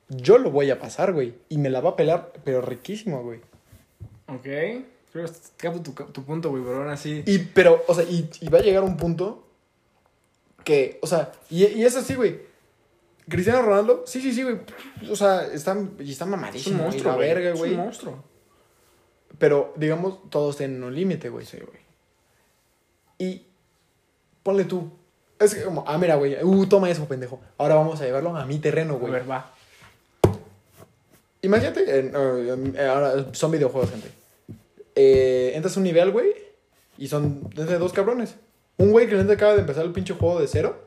[0.08, 1.36] yo lo voy a pasar, güey.
[1.50, 3.40] Y me la va a pelar, pero riquísimo, güey.
[4.28, 4.44] Ok.
[5.12, 7.24] Creo que capto tu, tu punto, güey, pero aún así.
[7.26, 9.48] Y, pero, o sea, y, y va a llegar un punto
[10.64, 12.51] que, o sea, y, y es así, güey.
[13.30, 14.58] Cristiano Ronaldo, sí, sí, sí, güey.
[15.10, 17.28] O sea, están, y está Es un mamadísimo, monstruo, la güey.
[17.28, 18.24] verga, Es un monstruo.
[19.38, 21.46] Pero, digamos, todos tienen un límite, güey.
[21.46, 21.80] Sí, güey.
[23.18, 23.46] Y
[24.44, 24.92] ponle tú.
[25.40, 26.44] Es que como, ah, mira, güey.
[26.44, 27.40] Uh, toma eso, pendejo.
[27.58, 29.14] Ahora vamos a llevarlo a mi terreno, A güey.
[29.14, 29.54] ver, va.
[31.42, 32.12] Imagínate, eh,
[32.76, 34.12] eh, ahora son videojuegos, gente.
[34.96, 36.34] Eh, entras a un nivel, güey,
[36.98, 38.36] y son desde dos cabrones.
[38.78, 40.84] Un güey que le acaba de empezar el pinche juego de cero.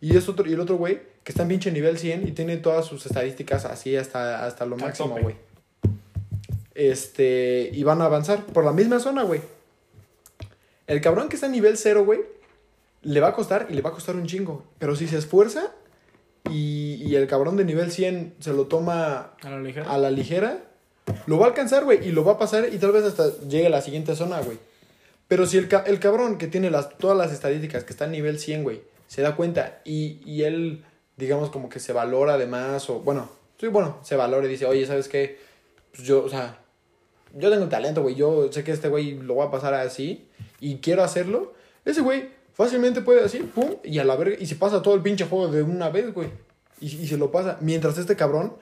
[0.00, 2.56] Y, es otro, y el otro güey que está en pinche nivel 100 y tiene
[2.56, 5.36] todas sus estadísticas así hasta, hasta lo máximo, güey.
[6.74, 9.40] Este, y van a avanzar por la misma zona, güey.
[10.86, 12.20] El cabrón que está en nivel 0, güey,
[13.02, 14.64] le va a costar y le va a costar un chingo.
[14.78, 15.70] Pero si se esfuerza
[16.50, 19.90] y, y el cabrón de nivel 100 se lo toma A la ligera.
[19.92, 20.64] a la ligera,
[21.26, 23.66] lo va a alcanzar, güey, y lo va a pasar y tal vez hasta llegue
[23.66, 24.58] a la siguiente zona, güey.
[25.28, 28.12] Pero si el, ca- el cabrón que tiene las, todas las estadísticas, que está en
[28.12, 30.84] nivel 100, güey, se da cuenta y, y él,
[31.16, 34.86] digamos, como que se valora además, o bueno, sí, bueno, se valora y dice, oye,
[34.86, 35.38] ¿sabes qué?
[35.92, 36.58] Pues yo, o sea,
[37.34, 40.28] yo tengo talento, güey, yo sé que este güey lo va a pasar así
[40.60, 41.54] y quiero hacerlo.
[41.84, 45.02] Ese güey fácilmente puede así, pum, y a la verga, y se pasa todo el
[45.02, 46.28] pinche juego de una vez, güey.
[46.80, 47.58] Y, y se lo pasa.
[47.60, 48.54] Mientras este cabrón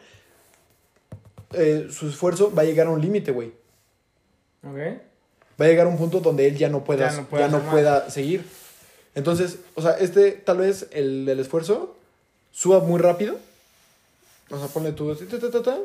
[1.52, 3.52] eh, su esfuerzo va a llegar a un límite, güey.
[4.62, 4.78] Ok.
[5.60, 8.08] Va a llegar a un punto donde él ya no pueda, Ya ya no pueda
[8.08, 8.44] seguir.
[9.14, 11.96] Entonces, o sea, este tal vez el del esfuerzo
[12.52, 13.38] suba muy rápido.
[14.50, 15.78] O sea, ponle tú así, ta, ta, ta, ta,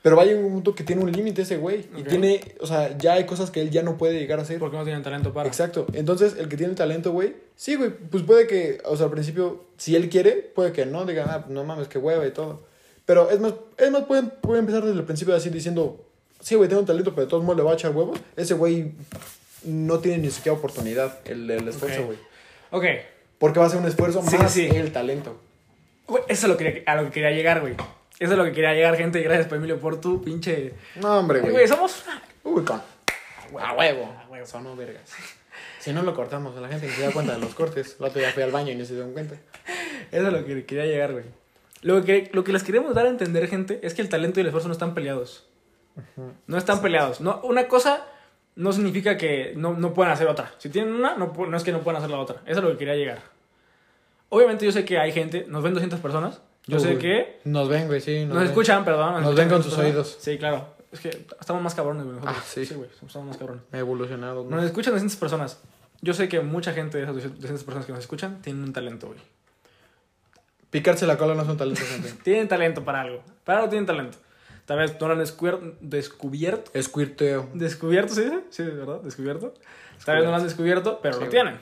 [0.00, 1.86] pero va a llegar un punto que tiene un límite ese güey.
[1.96, 4.58] Y tiene, o sea, ya hay cosas que él ya no puede llegar a hacer.
[4.58, 5.48] Porque no tienen talento para.
[5.48, 5.86] Exacto.
[5.92, 9.12] Entonces, el que tiene el talento, güey, sí, güey, pues puede que, o sea, al
[9.12, 12.62] principio, si él quiere, puede que no, diga, ah, no mames, qué hueva y todo.
[13.04, 16.02] Pero es más, es más, puede, puede empezar desde el principio así diciendo,
[16.40, 18.18] sí, güey, tengo un talento, pero de todos modos le va a echar huevos.
[18.36, 18.92] Ese güey
[19.64, 22.18] no tiene ni siquiera oportunidad, el, el esfuerzo, güey.
[22.70, 22.84] Ok.
[23.38, 24.66] Porque va a ser un esfuerzo Sí, más sí.
[24.66, 25.36] el talento.
[26.08, 27.74] Güey, Eso es lo que, a lo que quería llegar, güey.
[28.18, 29.20] Eso es lo que quería llegar, gente.
[29.22, 30.74] Gracias, pues, Emilio, por tu pinche.
[30.96, 31.68] No, hombre, Güey, güey.
[31.68, 32.04] somos.
[32.42, 32.80] Uy, con.
[33.60, 34.12] A huevo.
[34.24, 34.46] A huevo.
[34.46, 35.10] Sonó vergas.
[35.78, 37.96] Si no lo cortamos, la gente ni se da cuenta de los cortes.
[38.00, 39.36] El otro día fui al baño y ni se dieron cuenta.
[40.10, 41.24] Eso es lo que quería llegar, güey.
[41.82, 44.42] Lo que, lo que les queremos dar a entender, gente, es que el talento y
[44.42, 45.46] el esfuerzo no están peleados.
[46.46, 47.20] No están peleados.
[47.20, 48.04] No, una cosa
[48.56, 50.52] no significa que no, no puedan hacer otra.
[50.58, 52.42] Si tienen una, no, no es que no puedan hacer la otra.
[52.46, 53.22] Eso es lo que quería llegar.
[54.30, 56.40] Obviamente yo sé que hay gente, nos ven 200 personas.
[56.66, 56.98] Yo sé Uy.
[56.98, 58.26] que Nos ven, güey, sí.
[58.26, 58.46] nos ven.
[58.46, 59.22] escuchan, perdón.
[59.22, 59.90] Nos ven con 200 sus personas.
[59.94, 60.16] oídos.
[60.20, 60.76] Sí, claro.
[60.92, 61.08] Es que
[61.40, 62.18] estamos más cabrones, güey.
[62.24, 62.66] Ah, sí.
[62.66, 62.88] Sí, güey.
[62.90, 63.62] Estamos más cabrones.
[63.72, 64.42] He evolucionado.
[64.44, 64.54] güey.
[64.54, 65.60] Nos escuchan 200 personas.
[66.02, 69.06] Yo sé que mucha gente de esas 200 personas que nos escuchan tienen un talento,
[69.08, 69.18] güey.
[70.70, 72.12] Picarse la cola no es un talento, gente.
[72.22, 73.22] Tienen talento para algo.
[73.44, 74.18] Para algo tienen talento.
[74.66, 75.24] Tal vez no lo han
[75.80, 76.70] descubierto.
[76.74, 77.48] Escuirteo.
[77.54, 78.40] ¿Descubierto se dice?
[78.50, 79.00] Sí, ¿verdad?
[79.00, 79.54] Descubierto.
[80.04, 81.58] Tal vez no lo han descubierto, pero Sí, lo tienen.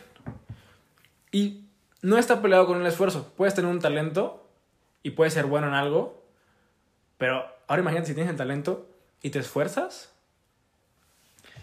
[1.31, 1.66] Y
[2.03, 3.33] no está peleado con el esfuerzo.
[3.37, 4.47] Puedes tener un talento
[5.03, 6.23] y puedes ser bueno en algo,
[7.19, 8.87] pero ahora imagínate si tienes el talento
[9.23, 10.13] y te esfuerzas.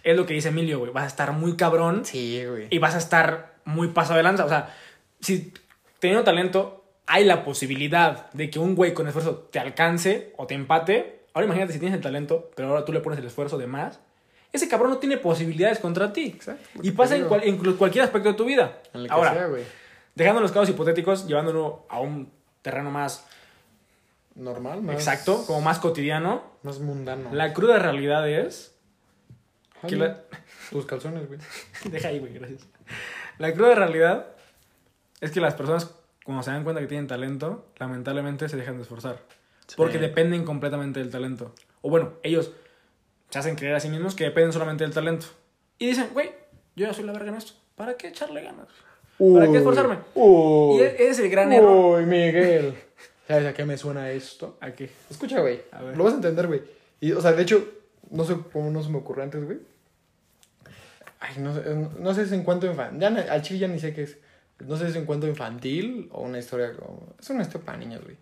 [0.04, 0.92] Es lo que dice Emilio, güey.
[0.92, 2.68] Vas a estar muy cabrón Sí, güey.
[2.70, 4.44] y vas a estar muy paso de lanza.
[4.46, 4.76] O sea,
[5.22, 5.54] si
[6.00, 10.56] teniendo talento hay la posibilidad de que un güey con esfuerzo te alcance o te
[10.56, 11.22] empate.
[11.34, 14.00] Ahora imagínate si tienes el talento, pero ahora tú le pones el esfuerzo de más.
[14.52, 16.26] Ese cabrón no tiene posibilidades contra ti.
[16.26, 18.80] Exacto, Y pasa en, cual- en cu- cualquier aspecto de tu vida.
[18.94, 19.64] En el que Ahora, sea, güey.
[20.16, 23.26] Dejando los casos hipotéticos, llevándolo a un terreno más
[24.36, 24.96] Normal, más.
[24.96, 27.30] exacto, como más cotidiano, Más mundano.
[27.34, 28.76] la cruda realidad es
[29.88, 30.22] que la-
[30.72, 31.40] Tus calzones, güey.
[31.92, 32.66] Deja ahí, güey, gracias.
[33.38, 34.28] La cruda realidad
[35.22, 38.84] es que las personas, cuando se dan cuenta que tienen talento, lamentablemente se dejan de
[38.84, 39.20] esforzar.
[39.78, 41.54] Porque dependen completamente del talento.
[41.82, 42.52] O bueno, ellos
[43.30, 45.26] se hacen creer a sí mismos que dependen solamente del talento.
[45.80, 46.32] Y dicen, güey,
[46.76, 47.54] yo ya soy la verga en esto.
[47.76, 48.68] ¿Para qué echarle ganas?
[49.18, 49.98] ¿Para qué esforzarme?
[50.16, 50.78] Uy.
[50.78, 52.00] Y e- ese es el gran error.
[52.00, 52.74] Uy, Miguel.
[53.28, 54.58] ¿Sabes a qué me suena esto?
[54.60, 54.90] ¿A qué?
[55.10, 55.62] Escucha, güey.
[55.72, 55.96] A ver.
[55.98, 56.62] Lo vas a entender, güey.
[57.00, 57.66] Y, o sea, de hecho,
[58.12, 59.60] no sé cómo no se me ocurrió antes, güey.
[61.20, 61.62] Ay, no sé,
[62.00, 63.00] no sé si es en cuento infantil.
[63.00, 64.18] Ya, al chile ya ni sé qué es.
[64.60, 67.14] No sé si es un cuento infantil o una historia como...
[67.20, 68.18] Es una historia para niños, güey.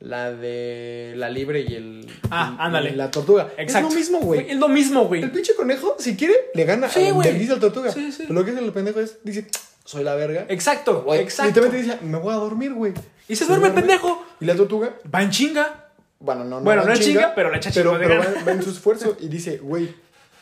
[0.00, 2.06] La de la libre y el...
[2.30, 2.92] Ah, ándale.
[2.96, 3.52] la tortuga.
[3.56, 3.88] Exacto.
[3.88, 4.50] Es lo mismo, güey.
[4.50, 5.22] Es lo mismo, güey.
[5.22, 7.92] El pinche conejo, si quiere, le gana Sí, a al tortuga.
[7.92, 8.24] Sí, sí.
[8.26, 9.46] Pero lo que hace el pendejo es, dice,
[9.84, 10.46] soy la verga.
[10.48, 11.60] Exacto, Güey, exacto.
[11.60, 12.94] Literalmente dice, me voy a dormir, güey.
[13.28, 14.24] Y se duerme el pendejo.
[14.40, 15.88] Y la tortuga, Va en chinga.
[16.18, 16.64] bueno, no, no.
[16.64, 19.16] Bueno, no en chinga, pero le echa Pero, de pero va, va en su esfuerzo
[19.20, 19.94] y dice, güey,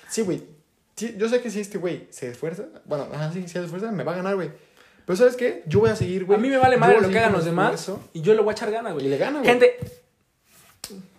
[0.09, 0.43] sí, güey.
[0.97, 3.91] Sí, yo sé que si este güey se esfuerza, bueno, ajá, sí, si se esfuerza,
[3.93, 4.51] me va a ganar, güey.
[5.07, 5.63] Pero ¿sabes qué?
[5.67, 6.39] Yo voy a seguir, güey.
[6.39, 8.53] A mí me vale madre lo que hagan los demás y yo le voy a
[8.53, 9.07] echar ganas, güey.
[9.07, 9.51] Y le gana, güey.
[9.51, 9.79] Gente.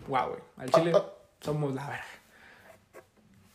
[0.08, 0.42] Guau, güey.
[0.58, 1.06] Al chile Ah,
[1.42, 2.06] somos la verga.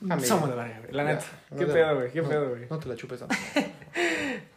[0.01, 0.21] Amigo.
[0.29, 0.93] Somos la verga, güey.
[0.93, 1.25] La Ya, neta.
[1.51, 2.13] no ¿Qué pedo, güey?
[2.13, 2.67] ¿Qué no, pedo, güey?
[2.71, 3.35] No te la chupes tanto.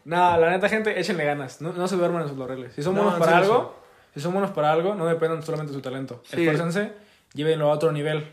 [0.04, 1.60] No, la neta, gente, échenle ganas.
[1.60, 2.72] No, no se duerman en sus laureles.
[2.74, 3.76] Si son No, buenos en para algo,
[4.14, 6.22] si son buenos para algo, no dependan solamente de su talento.
[6.24, 6.40] Sí.
[6.40, 6.92] Esfuércense,
[7.34, 8.26] llévenlo a otro nivel.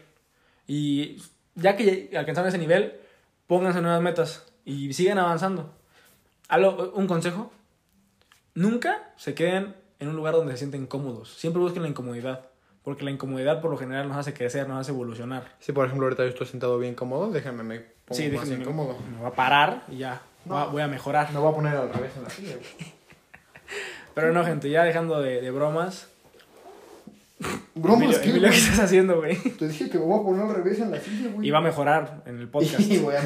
[0.67, 1.21] Y
[1.55, 2.99] ya que ya alcanzaron ese nivel,
[3.47, 5.71] pónganse nuevas metas y sigan avanzando.
[6.47, 7.51] Algo- un consejo:
[8.55, 11.33] nunca se queden en un lugar donde se sienten cómodos.
[11.35, 12.48] Siempre busquen la incomodidad.
[12.83, 15.43] Porque la incomodidad por lo general nos hace crecer, nos hace evolucionar.
[15.59, 18.95] Si, por ejemplo, ahorita yo estoy sentado bien cómodo, déjame, me pongo sí, más incómodo.
[19.11, 20.21] Me voy a parar y ya.
[20.45, 20.55] No.
[20.55, 21.31] voy a- Voy a mejorar.
[21.33, 22.93] Me voy a poner al revés en la silla, güey.
[24.15, 26.07] Pero no, gente, ya dejando de, de bromas.
[27.75, 28.59] Bromas, ¿qué, Emilio, ¿qué güey?
[28.59, 29.37] estás haciendo, güey?
[29.37, 31.47] Te dije que me voy a poner al revés en la silla, güey.
[31.47, 32.79] Y va a mejorar en el podcast.
[32.89, 33.17] Y, güey,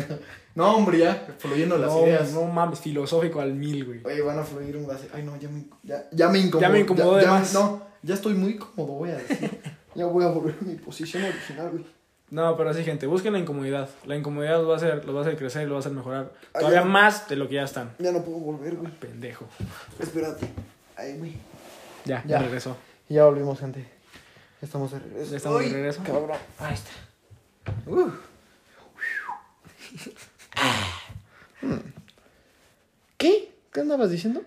[0.53, 2.31] no, hombre, ya, fluyendo las no, ideas.
[2.33, 4.01] no mames, filosófico al mil, güey.
[4.05, 4.87] Oye, van a fluir un.
[5.13, 6.61] Ay, no, ya me, ya, ya me incomodó.
[6.61, 7.53] Ya me incomodó de ya, más.
[7.55, 9.59] No, ya estoy muy cómodo, voy a decir.
[9.95, 11.85] ya voy a volver a mi posición original, güey.
[12.29, 13.89] No, pero sí, gente, busquen la incomodidad.
[14.05, 15.79] La incomodidad los va a hacer, los va a hacer crecer y los va a
[15.81, 17.93] hacer mejorar todavía más de lo que ya están.
[17.99, 18.91] Ya no puedo volver, güey.
[18.91, 19.47] Pendejo.
[19.99, 20.47] Espérate.
[20.95, 21.33] Ay, güey.
[22.05, 22.37] Ya, Ya.
[22.37, 22.75] ya regresó.
[23.09, 23.85] Ya volvimos, gente.
[24.61, 25.31] Estamos de regreso.
[25.31, 26.01] Ya estamos de Ay, regreso.
[26.03, 26.37] Cabrón.
[26.59, 26.91] Ahí está.
[27.85, 28.09] Uh.
[33.17, 33.51] ¿Qué?
[33.71, 34.41] ¿Qué andabas diciendo?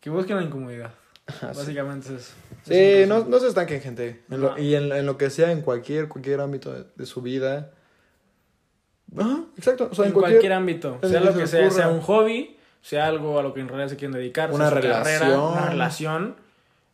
[0.00, 0.92] Que busquen la incomodidad.
[1.26, 1.58] Ah, sí.
[1.58, 2.32] Básicamente es eso.
[2.64, 4.22] Sí, no, no se estanquen, gente.
[4.30, 4.58] En lo- No.
[4.58, 7.72] y en, en lo que sea, en cualquier, cualquier ámbito de, de su vida.
[9.16, 9.88] Ajá, exacto.
[9.90, 10.52] O sea, en en, cualquier, cualquier.
[10.52, 13.60] ámbito, sea lo que que se sea, sea un hobby, sea algo a lo que
[13.60, 15.40] en realidad se quieren dedicar, sea Una su carrera, relación.
[15.40, 16.36] una relación,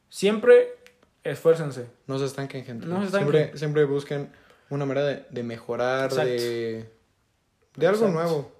[0.08, 0.68] siempre
[1.22, 1.86] esfuércense.
[2.06, 2.86] No se estanquen, gente.
[2.86, 3.32] No se estanquen.
[3.32, 4.30] Siempre, siempre busquen
[4.70, 6.28] una manera de, de mejorar, Exacto.
[6.30, 6.90] de,
[7.76, 8.12] de algo Exacto.
[8.22, 8.52] nuevo.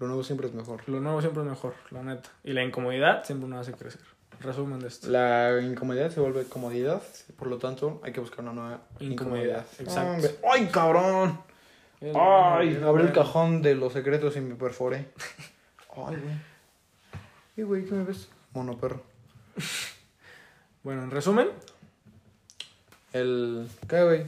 [0.00, 0.82] Lo nuevo siempre es mejor.
[0.88, 2.28] Lo nuevo siempre es mejor, la neta.
[2.42, 4.00] Y la incomodidad siempre nos hace crecer.
[4.40, 5.08] Resumen de esto.
[5.10, 7.02] La incomodidad se vuelve comodidad,
[7.36, 10.18] por lo tanto hay que buscar una nueva Incomodidad, incomodidad.
[10.24, 10.46] exacto.
[10.52, 11.40] ¡Ay, cabrón!
[12.00, 12.80] ¡Ay!
[12.84, 15.08] Abrí el cajón de los secretos y me perforé.
[15.96, 16.54] ¡Ay, güey!
[17.56, 18.28] ¿Y güey, qué me ves?
[18.52, 19.02] Mono perro.
[20.82, 21.48] Bueno, en resumen.
[23.14, 23.66] El.
[23.88, 24.26] ¿Qué, güey?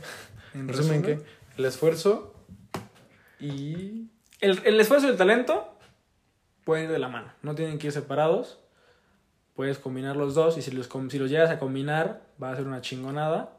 [0.54, 1.18] ¿En resumen qué?
[1.58, 2.32] El esfuerzo
[3.38, 4.08] y.
[4.40, 5.76] El, el esfuerzo y el talento
[6.64, 7.30] pueden ir de la mano.
[7.42, 8.58] No tienen que ir separados.
[9.56, 12.66] Puedes combinar los dos y si los, si los llegas a combinar va a ser
[12.66, 13.56] una chingonada.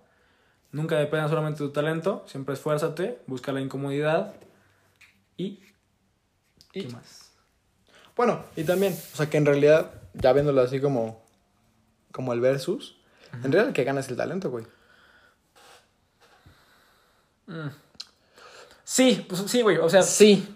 [0.72, 2.24] Nunca dependa solamente de tu talento.
[2.28, 4.36] Siempre esfuérzate, busca la incomodidad
[5.36, 5.60] y...
[6.74, 7.32] y ¿Qué más?
[8.16, 11.26] Bueno, y también, o sea que en realidad, ya viéndolo así como.
[12.12, 12.98] Como el versus,
[13.32, 14.66] en realidad el que gana es el talento, güey.
[17.46, 17.70] Mm.
[18.84, 19.78] Sí, pues sí, güey.
[19.78, 20.48] O sea, Sí.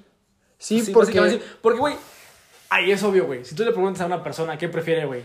[0.57, 1.41] Sí, Sí, porque.
[1.61, 1.95] Porque, güey,
[2.71, 3.45] ahí es obvio, güey.
[3.45, 5.23] Si tú le preguntas a una persona qué prefiere, güey,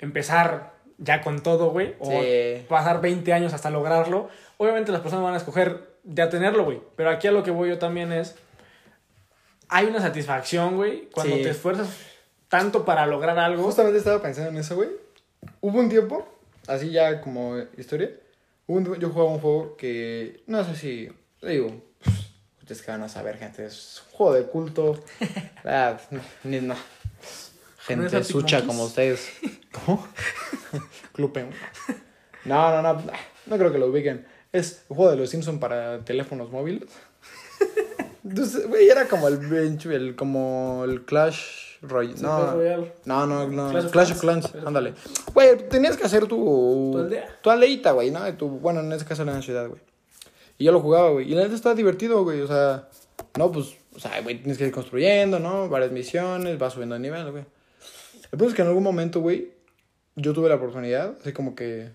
[0.00, 2.64] empezar ya con todo, güey, o Sí.
[2.68, 6.80] pasar 20 años hasta lograrlo, obviamente las personas van a escoger ya tenerlo, güey.
[6.96, 8.34] Pero aquí a lo que voy yo también es,
[9.68, 11.42] hay una satisfacción, güey, cuando Sí.
[11.42, 11.88] te esfuerzas
[12.48, 13.62] tanto para lograr algo.
[13.62, 14.88] Justamente estaba pensando en eso, güey.
[15.60, 16.26] Hubo un tiempo,
[16.66, 18.10] así ya como historia,
[18.66, 21.08] hubo un tiempo- yo jugaba un juego que, no sé si,
[21.42, 21.72] digo,
[22.70, 25.04] ustedes que van a saber, gente, es un juego de culto.
[25.64, 25.98] Ah,
[26.44, 26.74] ni no.
[26.74, 26.80] ¿No
[27.80, 29.28] Gente es sucha como ustedes.
[29.72, 30.06] ¿Cómo?
[31.12, 31.54] Club Penguin.
[32.46, 33.02] No, no, no,
[33.46, 34.26] no creo que lo ubiquen.
[34.52, 36.88] Es un juego de los Simpsons para teléfonos móviles.
[38.24, 42.22] Entonces, güey, era como el, el como el Clash Royale.
[42.22, 43.70] No, no, no, no.
[43.70, 44.48] Clash of Clash of Clans.
[44.64, 44.94] Ándale.
[45.34, 46.90] Güey, tenías que hacer tu.
[46.92, 47.38] Tu aldea.
[47.42, 48.32] Tu aldeita, güey, ¿no?
[48.34, 49.80] Tu, bueno, en ese caso era en la ciudad, güey.
[50.60, 51.32] Y yo lo jugaba, güey.
[51.32, 52.42] Y la neta estaba divertido, güey.
[52.42, 52.86] O sea,
[53.38, 55.70] no, pues, o sea, güey, tienes que ir construyendo, ¿no?
[55.70, 57.44] Varias misiones, vas subiendo de nivel, güey.
[58.24, 59.52] El punto es que en algún momento, güey,
[60.16, 61.92] yo tuve la oportunidad, así como que,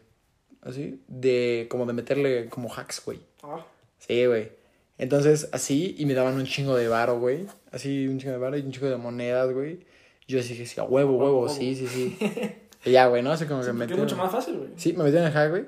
[0.64, 3.20] así, de, como de meterle como hacks, güey.
[3.44, 3.64] Ah.
[4.00, 4.52] Sí, güey.
[4.98, 7.46] Entonces, así, y me daban un chingo de varo, güey.
[7.72, 9.86] Así, un chingo de varo y un chingo de monedas, güey.
[10.28, 11.50] Yo así que sí, a huevo, huevo, huevo.
[11.50, 12.18] sí, sí, sí.
[12.84, 13.32] y ya, güey, ¿no?
[13.32, 14.70] Así como que me es mucho más fácil, güey.
[14.76, 15.66] Sí, me metí en el hack, güey.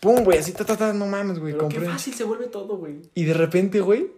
[0.00, 1.52] Pum, güey, así, ta, ta, ta, no mames, güey.
[1.54, 1.92] Pero qué Compré.
[1.92, 2.96] fácil se vuelve todo, güey.
[3.14, 4.08] Y de repente, güey,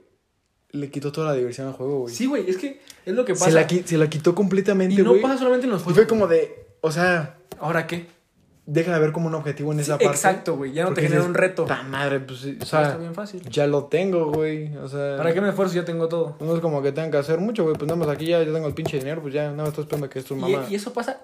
[0.71, 2.15] le quitó toda la diversión al juego, güey.
[2.15, 3.47] Sí, güey, es que es lo que pasa.
[3.47, 5.23] se, la, qui- se la quitó completamente, y no güey.
[5.23, 5.99] pasa solamente en los y juegos.
[5.99, 8.07] fue como de, o sea, ¿Ahora qué?
[8.67, 10.07] deja de ver como un objetivo en Sí, esa parte.
[10.07, 10.73] exacto, güey.
[10.73, 11.65] Ya no te porque genera dices, un reto.
[11.65, 13.41] "Ta madre, pues, o Está sea, bien fácil.
[13.49, 14.77] ya lo tengo, güey.
[14.77, 15.75] O sea, ¿Para qué me esfuerzo?
[15.75, 16.37] Ya tengo todo.
[16.41, 17.77] no es como que tengan que hacer mucho, güey.
[17.77, 19.85] Pues nada más aquí ya, ya tengo el pinche dinero, pues ya, nada más estoy
[19.85, 20.67] esperando que esto Y, mamá.
[20.69, 21.23] y eso pasa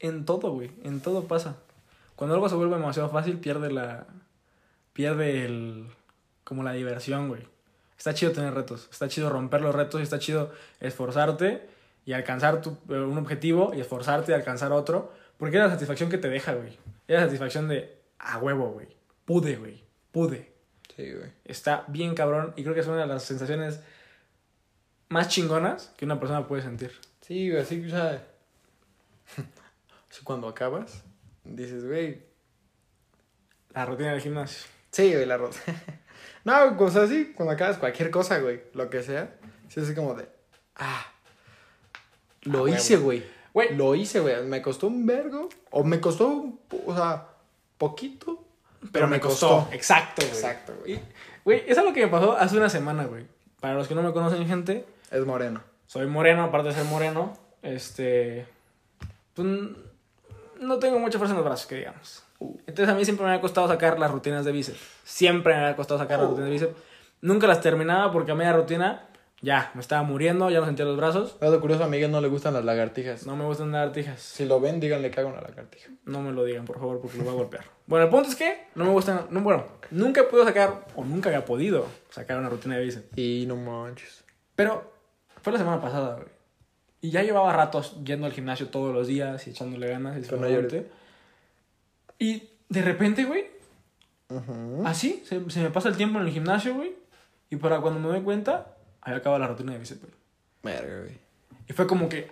[0.00, 0.70] en todo, güey.
[0.82, 1.56] En todo pasa.
[2.20, 4.06] Cuando algo se vuelve demasiado fácil, pierde la.
[4.92, 5.86] Pierde el.
[6.44, 7.48] Como la diversión, güey.
[7.96, 8.88] Está chido tener retos.
[8.92, 11.66] Está chido romper los retos y está chido esforzarte
[12.04, 15.14] y alcanzar tu- eh, un objetivo y esforzarte y alcanzar otro.
[15.38, 16.76] Porque es la satisfacción que te deja, güey.
[17.08, 17.98] Es la satisfacción de.
[18.18, 18.88] A huevo, güey.
[19.24, 19.82] Pude, güey.
[20.12, 20.52] Pude.
[20.94, 21.32] Sí, güey.
[21.46, 23.80] Está bien cabrón y creo que es una de las sensaciones
[25.08, 26.92] más chingonas que una persona puede sentir.
[27.22, 28.22] Sí, güey, así, o sea.
[30.24, 31.02] cuando acabas,
[31.50, 32.22] dices, güey,
[33.74, 34.66] La rutina del gimnasio.
[34.90, 35.58] Sí, güey, la rota.
[36.44, 39.36] no, o sea, sí, cuando acabas cualquier cosa, güey, lo que sea,
[39.68, 40.28] sí, así como de,
[40.76, 41.06] ah,
[42.42, 43.22] lo Ah, hice, güey.
[43.52, 44.44] Güey, Lo hice, güey.
[44.44, 47.26] Me costó un vergo, o me costó, o sea,
[47.78, 48.44] poquito,
[48.92, 49.68] pero, me costó.
[49.72, 50.34] Exacto, güey.
[50.34, 51.00] Exacto, güey.
[51.44, 53.26] Güey, es algo que me pasó hace una semana, güey.
[53.60, 55.62] Para los que no me conocen, gente, Es moreno.
[55.86, 57.36] soy moreno, aparte de ser moreno.
[57.62, 58.46] Este.
[59.34, 59.48] Pues,
[60.60, 62.22] no tengo mucha fuerza en los brazos, que digamos.
[62.40, 64.78] Entonces a mí siempre me ha costado sacar las rutinas de bíceps.
[65.04, 66.76] Siempre me ha costado sacar las rutinas de bíceps.
[67.20, 69.08] Nunca las terminaba porque a media rutina
[69.42, 71.38] ya me estaba muriendo, ya no sentía los brazos.
[71.40, 73.26] Dato curioso, a Miguel no le gustan las lagartijas.
[73.26, 74.20] No me gustan las lagartijas.
[74.20, 75.90] Si lo ven, díganle que haga una lagartija.
[76.04, 77.64] No me lo digan, por favor, porque lo voy a golpear.
[77.86, 79.26] Bueno, el punto es que no me gustan.
[79.30, 83.18] No, bueno, nunca he podido sacar, o nunca había podido sacar una rutina de bíceps.
[83.18, 84.24] Y no manches.
[84.54, 84.92] Pero
[85.42, 86.39] fue la semana pasada, güey.
[87.00, 90.16] Y ya llevaba ratos yendo al gimnasio todos los días y echándole ganas.
[90.18, 90.86] Y, esforzándote.
[92.18, 93.46] y de repente, güey,
[94.28, 94.82] Ujú.
[94.86, 96.92] así, se, se me pasa el tiempo en el gimnasio, güey.
[97.50, 100.02] Y para cuando me doy cuenta, había acabado la rutina de bíceps.
[100.62, 101.18] Verga, güey.
[101.68, 102.28] Y fue como que,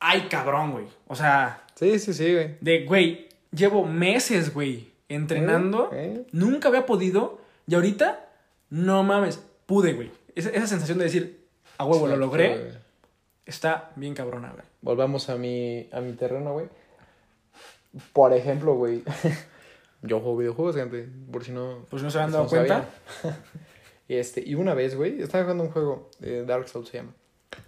[0.00, 0.86] ay, cabrón, güey.
[1.08, 2.56] O sea, Sí, sí, sí, güey.
[2.60, 5.84] de, güey, llevo meses, güey, entrenando.
[5.86, 6.28] Ok.
[6.32, 7.40] Nunca había podido.
[7.66, 8.28] Y ahorita,
[8.70, 10.10] no mames, pude, güey.
[10.36, 11.46] Esa, esa sensación de decir,
[11.78, 12.83] a huevo, lo Exacto, logré, güey.
[13.46, 14.64] Está bien cabrona, güey.
[14.82, 16.66] Volvamos a mi, a mi terreno, güey.
[18.12, 19.02] Por ejemplo, güey.
[20.02, 21.08] Yo juego videojuegos, gente.
[21.32, 21.86] Por si no.
[21.88, 22.88] Por si no se no dado cuenta.
[23.22, 23.38] sabían.
[24.08, 26.10] y, este, y una vez, güey, estaba jugando un juego.
[26.20, 27.14] eh, Dark Souls se llama.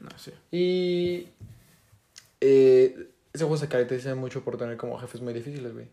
[0.01, 0.33] No, sí.
[0.51, 1.29] Y.
[2.41, 5.89] eh, ese juego se caracteriza mucho por tener como jefes muy difíciles, güey.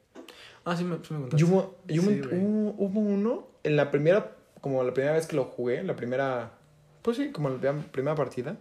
[0.65, 1.43] Ah, sí me, sí me contaste.
[1.45, 4.35] Hubo, Sí, hubo- hubo uno en la primera.
[4.61, 6.53] Como la primera vez que lo jugué, la primera.
[7.01, 8.57] Pues sí, como la primera partida.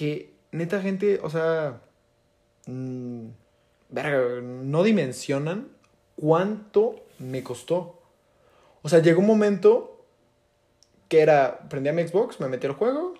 [0.00, 1.82] Que neta, gente, o sea.
[2.64, 3.26] mm,
[3.90, 5.68] verga, no dimensionan
[6.16, 8.00] cuánto me costó.
[8.80, 10.06] O sea, llegó un momento
[11.08, 11.68] que era.
[11.68, 13.12] Prendía mi Xbox, me metía al juego.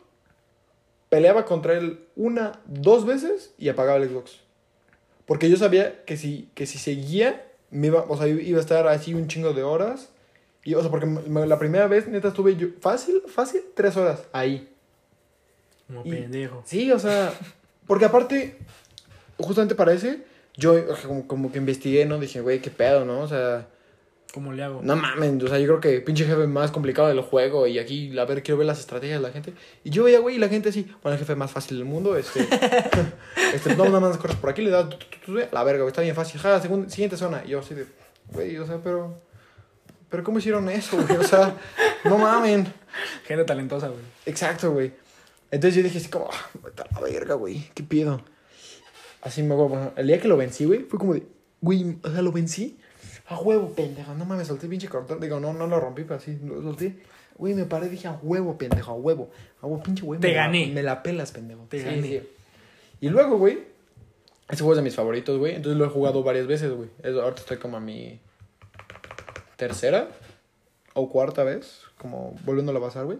[1.10, 4.40] Peleaba contra él una, dos veces y apagaba el Xbox.
[5.26, 8.88] Porque yo sabía que si, que si seguía, me iba, o sea, iba a estar
[8.88, 10.14] así un chingo de horas.
[10.64, 14.74] Y, o sea, porque la primera vez, neta, estuve yo, fácil, fácil, tres horas ahí.
[15.90, 16.62] Como Y- pendejo.
[16.64, 17.32] Sí, o sea,
[17.86, 18.56] porque aparte,
[19.38, 20.24] justamente para ese,
[20.56, 22.18] yo como, como que investigué, ¿no?
[22.20, 23.20] Dije, güey, qué pedo, ¿no?
[23.20, 23.66] O sea,
[24.32, 24.80] ¿Cómo le hago?
[24.84, 28.16] no mames, o sea, yo creo que pinche jefe más complicado del juego y aquí,
[28.16, 29.52] a ver, quiero ver las estrategias de la gente.
[29.82, 32.16] Y yo veía, güey, y la gente así, bueno, el jefe más fácil del mundo,
[32.16, 32.40] este,
[33.54, 34.86] este, no, nada más corres por aquí, le das,
[35.50, 37.42] la verga, güey, está bien fácil, ja, siguiente zona.
[37.44, 37.86] Y yo así de,
[38.32, 39.20] güey, o sea, pero,
[40.08, 41.18] pero ¿cómo hicieron eso, güey?
[41.18, 41.56] O sea,
[42.04, 42.72] no mamen.
[43.24, 44.00] Gente talentosa, güey.
[44.26, 44.92] Exacto, güey.
[45.50, 48.22] Entonces yo dije así como, ah, la verga, güey, ¿qué pido?
[49.22, 51.24] Así me acuerdo, el día que lo vencí, güey, fue como de,
[51.60, 52.78] güey, o sea, lo vencí.
[53.26, 55.20] A huevo, pendejo, no mames, solté el pinche cartón.
[55.20, 56.96] Digo, no, no lo rompí, pero así, lo solté.
[57.36, 59.30] Güey, me paré y dije, a huevo, pendejo, a huevo.
[59.62, 60.18] A huevo, pinche güey.
[60.20, 60.66] Te me la- gané.
[60.74, 61.64] me la pelas, pendejo.
[61.68, 62.02] Te Sí, gané.
[62.02, 62.22] sí.
[63.00, 63.60] Y luego, güey,
[64.48, 65.54] ese juego es de mis favoritos, güey.
[65.54, 66.88] Entonces lo he jugado varias veces, güey.
[67.04, 68.18] Ahorita estoy como a mi
[69.56, 70.08] tercera
[70.94, 73.18] o cuarta vez, como volviéndolo a pasar, güey.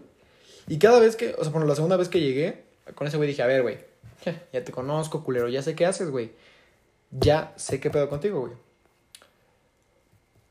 [0.67, 2.63] Y cada vez que, o sea, bueno, la segunda vez que llegué,
[2.95, 3.77] con ese güey dije, a ver, güey,
[4.53, 6.31] ya te conozco, culero, ya sé qué haces, güey.
[7.11, 8.53] Ya sé qué pedo contigo, güey.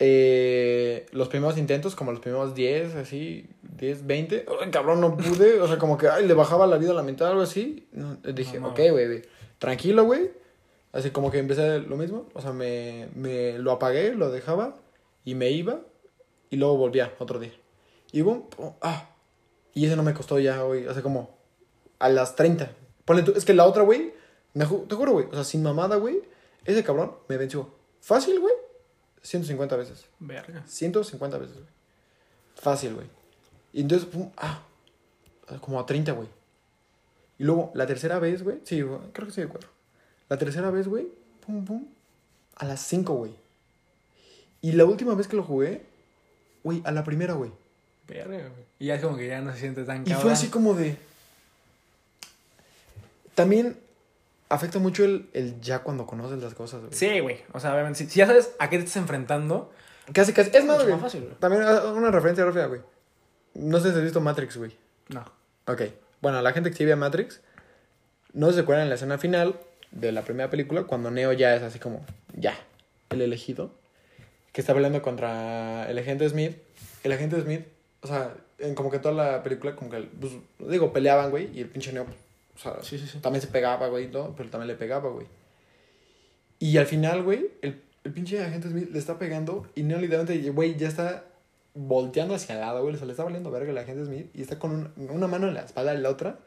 [0.03, 3.47] Eh, los primeros intentos, como los primeros 10, así,
[3.77, 6.93] 10, 20, ay, cabrón, no pude, o sea, como que, ay, le bajaba la vida
[6.93, 7.87] a la mitad algo así.
[7.93, 8.73] No, dije, Mamá.
[8.73, 9.23] ok, güey,
[9.59, 10.31] tranquilo, güey.
[10.93, 14.77] Así como que empecé lo mismo, o sea, me, me lo apagué, lo dejaba
[15.25, 15.81] y me iba
[16.51, 17.53] y luego volvía otro día.
[18.11, 18.47] Y boom,
[18.81, 19.09] ah,
[19.75, 21.37] y ese no me costó ya, güey, o sea, como
[21.99, 22.71] a las 30.
[23.05, 24.13] Ponle tú, es que la otra, güey,
[24.55, 26.23] ju- te juro, güey, o sea, sin mamada, güey,
[26.65, 27.71] ese cabrón me venció.
[28.01, 28.55] Fácil, güey,
[29.23, 30.07] 150 veces.
[30.19, 30.63] Verga.
[30.67, 31.69] 150 veces, güey.
[32.55, 33.07] Fácil, güey.
[33.73, 34.63] Y entonces, pum, ah,
[35.61, 36.29] como a 30, güey.
[37.39, 39.71] Y luego, la tercera vez, güey, sí, creo que sí, cuatro.
[40.29, 41.09] La tercera vez, güey,
[41.45, 41.87] pum, pum,
[42.57, 43.35] a las 5, güey.
[44.61, 45.87] Y la última vez que lo jugué,
[46.63, 47.51] güey, a la primera, güey.
[48.11, 48.51] Verga.
[48.79, 50.23] Y ya es como que ya no se siente tan Y cabrón.
[50.23, 50.97] fue así como de.
[53.35, 53.79] También
[54.49, 56.93] afecta mucho el, el ya cuando conoces las cosas, güey.
[56.93, 57.39] Sí, güey.
[57.53, 59.73] O sea, obviamente, si, si ya sabes a qué te estás enfrentando,
[60.13, 60.51] Casi, casi.
[60.53, 60.93] Es más, mucho güey.
[60.95, 61.35] más fácil, güey.
[61.37, 62.81] También ah, una referencia rápida, güey.
[63.55, 64.77] No sé si has visto Matrix, güey.
[65.09, 65.25] No.
[65.67, 65.83] Ok.
[66.21, 67.41] Bueno, la gente que sí ve a Matrix,
[68.33, 69.59] no se acuerdan en la escena final
[69.93, 72.59] de la primera película, cuando Neo ya es así como, ya,
[73.11, 73.73] el elegido,
[74.53, 76.57] que está peleando contra el agente Smith.
[77.03, 77.65] El agente Smith,
[78.03, 80.33] o sea, en como que toda la película, como que, pues,
[80.71, 82.05] digo, peleaban, güey, y el pinche Neo,
[82.55, 83.19] o sea, Sí, sí, sí.
[83.19, 85.27] también se pegaba, güey, y todo, pero también le pegaba, güey.
[86.59, 90.51] Y al final, güey, el, el pinche agente Smith le está pegando y Neo literalmente,
[90.51, 91.25] güey, ya está
[91.75, 94.59] volteando hacia el lado, güey, se le está valiendo verga el agente Smith y está
[94.59, 96.39] con un- una mano en la espalda de la otra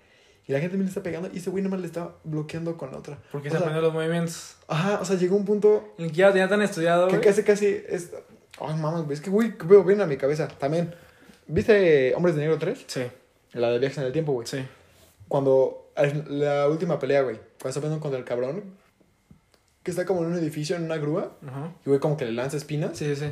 [0.45, 2.91] y la agente Smith le está pegando y ese güey nomás le está bloqueando con
[2.91, 3.17] la otra.
[3.31, 4.57] Porque O se sea, aprendió los movimientos.
[4.67, 7.27] Ajá, o sea, llegó un punto El que ya lo tenía tan estudiado, que güey.
[7.27, 8.11] casi, casi es...
[8.59, 10.47] Ay, mames, güey, es que, güey, veo bien a mi cabeza.
[10.47, 10.93] También,
[11.47, 12.83] ¿viste Hombres de Negro 3?
[12.87, 13.01] Sí,
[13.53, 14.47] La de viajes en el tiempo, güey.
[14.47, 14.65] sí.
[15.27, 15.91] Cuando
[16.27, 18.63] la última pelea, güey, cuando está peleando contra el cabrón,
[19.83, 21.73] que está como en un edificio, en una grúa, Ajá.
[21.85, 22.97] y güey como que le lanza espinas.
[22.97, 23.31] Sí, sí, sí.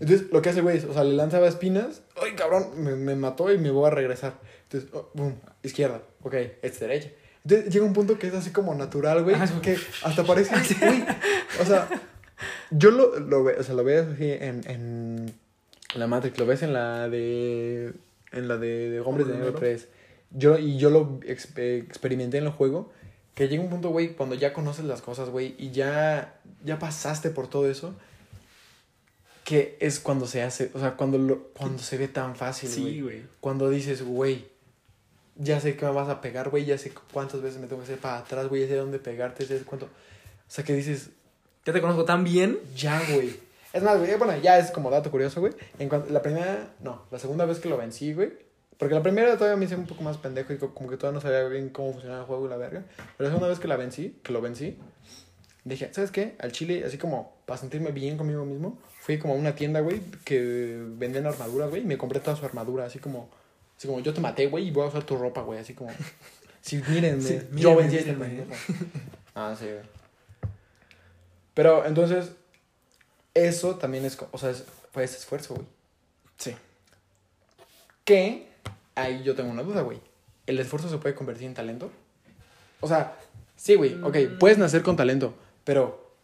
[0.00, 3.14] Entonces, lo que hace, güey, es, o sea, le lanzaba espinas, ay, cabrón, me, me
[3.14, 4.34] mató y me voy a regresar.
[4.64, 7.10] Entonces, oh, boom, izquierda, ok, es derecha.
[7.44, 10.54] Entonces, llega un punto que es así como natural, güey, Ah, que hasta parece,
[10.86, 11.04] güey,
[11.60, 11.88] o sea,
[12.70, 15.34] yo lo, lo, ve- o sea, lo ves así en, en
[15.94, 17.92] la Matrix, lo ves en la de,
[18.32, 19.88] en la de, de Hombres de Negro 3.
[20.30, 22.90] Yo, y yo lo ex- experimenté en el juego,
[23.34, 27.30] que llega un punto, güey, cuando ya conoces las cosas, güey, y ya, ya pasaste
[27.30, 27.94] por todo eso,
[29.44, 32.94] que es cuando se hace, o sea, cuando, lo, cuando se ve tan fácil, güey.
[32.94, 33.22] Sí, güey.
[33.40, 34.46] Cuando dices, güey,
[35.36, 37.86] ya sé que me vas a pegar, güey, ya sé cuántas veces me tengo que
[37.86, 39.86] hacer para atrás, güey, ya sé dónde pegarte, ya sé cuánto.
[39.86, 39.90] O
[40.54, 41.10] sea, que dices,
[41.66, 42.58] Ya te conozco tan bien.
[42.76, 43.34] ya, güey.
[43.72, 45.52] Es más, güey, bueno, ya es como dato curioso, güey.
[45.78, 48.32] En cuanto, la primera, no, la segunda vez que lo vencí, güey.
[48.78, 51.14] Porque la primera todavía me hice un poco más pendejo y co- como que todavía
[51.16, 52.82] no sabía bien cómo funcionaba el juego y la verga.
[52.96, 54.76] Pero la segunda vez que la vencí, que lo vencí,
[55.64, 56.34] dije, ¿sabes qué?
[56.40, 60.00] Al chile, así como para sentirme bien conmigo mismo, fui como a una tienda, güey,
[60.24, 63.28] que vendían armaduras, güey, y me compré toda su armadura, así como,
[63.78, 65.90] así como yo te maté, güey, y voy a usar tu ropa, güey, así como,
[66.60, 68.50] sí, mírenme, Sí, yo vencí este pendejo.
[69.36, 69.80] Ah, sí, güey.
[71.54, 72.32] Pero entonces,
[73.34, 75.66] eso también es, o sea, es, fue ese esfuerzo, güey.
[76.36, 76.54] Sí.
[78.04, 78.48] Que
[78.94, 80.00] ahí yo tengo una duda, güey.
[80.46, 81.90] ¿El esfuerzo se puede convertir en talento?
[82.80, 83.16] O sea,
[83.56, 84.38] sí, güey, ok, Mm.
[84.38, 86.14] puedes nacer con talento, pero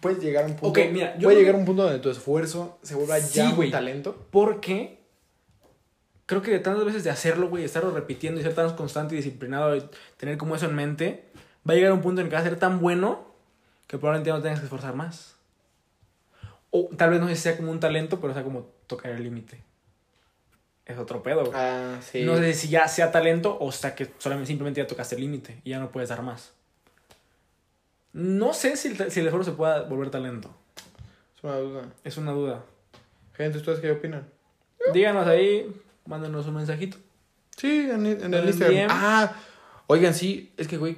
[0.00, 0.68] puedes llegar a un punto.
[0.80, 3.20] Ok, mira, yo puede creo llegar que- a un punto donde tu esfuerzo se vuelva
[3.20, 3.68] Sí, ya güey.
[3.68, 4.26] un talento.
[4.30, 4.98] Porque
[6.24, 9.18] creo que de tantas veces de hacerlo, güey, estarlo repitiendo y ser tan constante y
[9.18, 9.84] disciplinado y
[10.16, 11.24] tener como eso en mente,
[11.68, 13.26] va a llegar a un punto en el que va a ser tan bueno
[13.86, 15.35] que probablemente no tengas que esforzar más.
[16.70, 19.22] O tal vez no sé si sea como un talento, pero sea como tocar el
[19.22, 19.62] límite.
[20.84, 21.52] Es otro pedo, güey.
[21.54, 22.22] Ah, sí.
[22.22, 25.60] No sé si ya sea talento o sea que solamente simplemente ya tocaste el límite
[25.64, 26.52] y ya no puedes dar más.
[28.12, 30.54] No sé si el, si el esfuerzo se pueda volver talento.
[31.36, 31.82] Es una duda.
[32.04, 32.64] Es una duda.
[33.34, 34.26] Gente, ¿ustedes qué opinan?
[34.94, 35.70] Díganos ahí,
[36.06, 36.96] mándenos un mensajito.
[37.56, 38.88] Sí, en, el Instagram.
[38.90, 39.34] Ah,
[39.86, 40.96] oigan, sí, es que, güey,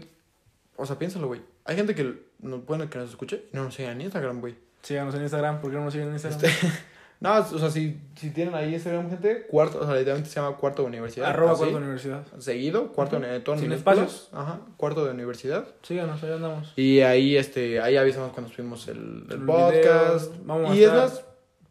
[0.77, 1.41] o sea, piénsalo, güey.
[1.65, 4.57] Hay gente que, no, bueno, que nos escuche y no nos siga en Instagram, güey.
[4.83, 6.41] Síganos en Instagram, ¿por qué no nos siguen en Instagram?
[6.45, 6.69] Este,
[7.21, 10.57] No, o sea, si, si tienen ahí Instagram, gente, cuarto, o sea, literalmente se llama
[10.57, 11.29] cuarto de universidad.
[11.31, 12.23] Arroba así, cuarto universidad.
[12.39, 14.29] Seguido, cuarto de en Sin espacios.
[14.33, 15.67] Ajá, cuarto de universidad.
[15.83, 16.73] Síganos, ahí andamos.
[16.77, 20.31] Y ahí, este, ahí avisamos cuando subimos el, el El podcast.
[20.31, 21.25] video, vamos a y es estar- más,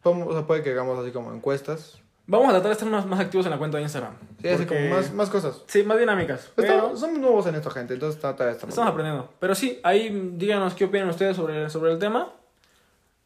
[0.03, 1.97] vamos, o sea, puede que hagamos así como encuestas.
[2.29, 4.15] Vamos a tratar de estar más, más activos en la cuenta de Instagram.
[4.41, 5.63] Sí, así como más, más cosas.
[5.67, 6.51] Sí, más dinámicas.
[6.55, 9.29] Pero Estamos- somos nuevos en esto, gente, entonces está, está, está estamos aprendiendo.
[9.39, 12.33] Pero sí, ahí díganos qué opinan ustedes sobre, sobre el tema.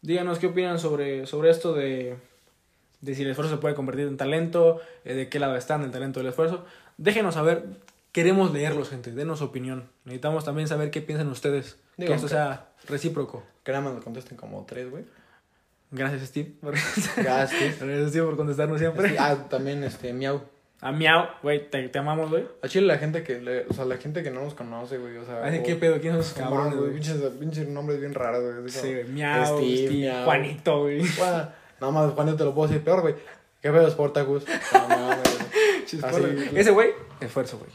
[0.02, 2.16] Díganos qué opinan sobre, sobre esto de,
[3.02, 5.92] de si el esfuerzo se puede convertir en talento, eh, de qué lado están el
[5.92, 6.66] talento y el esfuerzo.
[6.98, 7.66] Déjenos saber.
[8.12, 9.12] Queremos leerlos, gente.
[9.12, 9.88] Denos opinión.
[10.06, 11.78] Necesitamos también saber qué piensan ustedes.
[11.98, 13.44] Digo, que esto que- sea recíproco.
[13.64, 15.06] Que nada más nos contesten como tres, güey.
[15.92, 16.52] Gracias, Steve.
[16.62, 17.16] por- Gracias.
[17.80, 19.10] Gracias, Steve, por contestarnos siempre.
[19.10, 20.42] Sí, ah, también, este, miau.
[20.84, 22.44] A Miau, güey, te, te amamos, güey.
[22.64, 25.16] A Chile la gente que, le- o sea, la gente que no nos conoce, güey,
[25.18, 25.44] o sea.
[25.44, 26.00] Ay, o- ¿qué pedo?
[26.02, 26.92] ¿Quién son esos no cabrones, güey?
[26.94, 28.70] Pinches, pinches nombres bien raros, güey.
[28.70, 29.04] Sí, güey.
[29.06, 30.26] Miau, Steve, Steve, Miau.
[30.26, 31.02] Juanito, güey.
[31.20, 33.14] Bueno, nada más, Juanito te lo puedo decir peor, güey.
[33.62, 34.44] ¿Qué pedo Sportacus?
[34.74, 35.20] No mames,
[36.56, 37.70] Ese güey, esfuerzo, güey.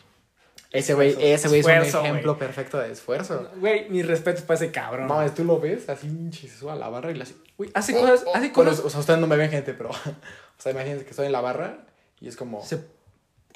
[0.72, 3.48] Ese güey, ese güey es Esfuerzo, un ejemplo perfecto de esfuerzo.
[3.61, 5.07] Güey, mis respetos para ese cabrón.
[5.07, 7.34] Mames, tú lo ves así, pinche, se sube a la barra y la hace.
[7.57, 8.84] Güey, hace cosas, hace Bueno, cosas.
[8.84, 9.90] o sea, ustedes no me ven, gente, pero.
[10.59, 11.84] O sea, imagínense que estoy en la barra
[12.20, 12.62] y es como.
[12.64, 12.82] se-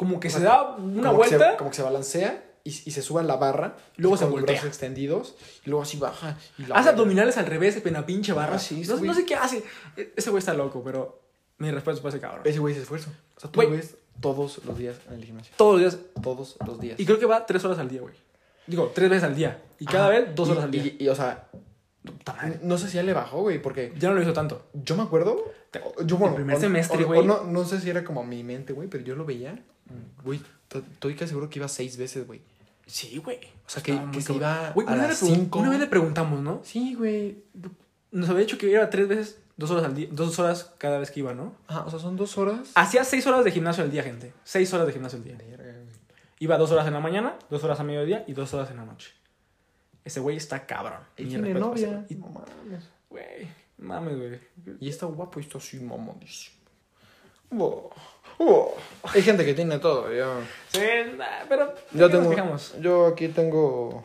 [0.00, 1.56] como que o se da una como que se- vuelta.
[1.58, 3.76] como que se balancea y, y se sube a la barra.
[3.96, 4.54] Luego se los voltea.
[4.54, 5.34] brazos extendidos
[5.66, 6.38] y luego así baja.
[6.58, 8.56] Y Hace abdominales al revés, pena pinche barra.
[8.56, 9.62] Ah, sí, no, sé qué hace.
[9.98, 11.20] E- Ese güey está loco, pero
[11.58, 12.40] mis respetos para ese cabrón.
[12.46, 13.10] Ese güey es esfuerzo.
[13.36, 15.52] O sea, tú lo ves todos los días en el gimnasio.
[15.58, 16.04] Todos los días.
[16.22, 16.98] Todos los días.
[16.98, 18.14] Y creo que va tres horas al día, güey.
[18.66, 19.62] Digo, tres veces al día.
[19.78, 20.18] Y cada Ajá.
[20.18, 20.82] vez dos Y- horas al día.
[20.84, 21.48] Y, y, o sea,
[22.62, 24.66] no sé si ya le bajó, güey, porque Ya no lo hizo tanto.
[24.72, 25.44] yo me acuerdo.
[26.04, 27.24] Yo, bueno, el primer o- semestre, güey.
[27.24, 29.62] No, no sé si era como mi mente, güey, pero yo lo veía.
[30.24, 32.40] Güey, to- estoy casi seguro que iba seis veces, güey.
[32.86, 33.38] Sí, güey.
[33.66, 35.60] O sea, que, que se iba Güey, a una, las cinco.
[35.60, 36.60] una vez le preguntamos, ¿no?
[36.64, 37.44] Sí, güey.
[38.10, 41.10] Nos había dicho que iba tres veces, dos horas al día, dos horas cada vez
[41.12, 41.54] que iba, ¿no?
[41.68, 42.70] Ajá, o sea, son dos horas.
[42.74, 44.32] Hacía seis horas de gimnasio al día, gente.
[44.42, 45.38] Seis horas de gimnasio al día.
[46.40, 48.84] Iba dos horas en la mañana, dos horas a mediodía y dos horas en la
[48.86, 49.12] noche.
[50.04, 51.00] Ese güey está cabrón.
[51.16, 52.04] Y tiene novia.
[52.08, 52.18] güey.
[52.18, 52.82] No mames.
[52.84, 54.40] Y- Güey, mames, güey.
[54.80, 56.56] Y está guapo y está así mamadísimo.
[57.50, 57.90] Wow.
[58.40, 58.70] Wow.
[59.14, 60.40] Hay gente que tiene todo, yo.
[60.72, 60.80] Sí,
[61.18, 62.30] nah, pero Yo ¿qué nos tengo.
[62.30, 62.74] fijamos?
[62.80, 64.02] Yo aquí tengo.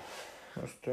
[0.64, 0.92] Este.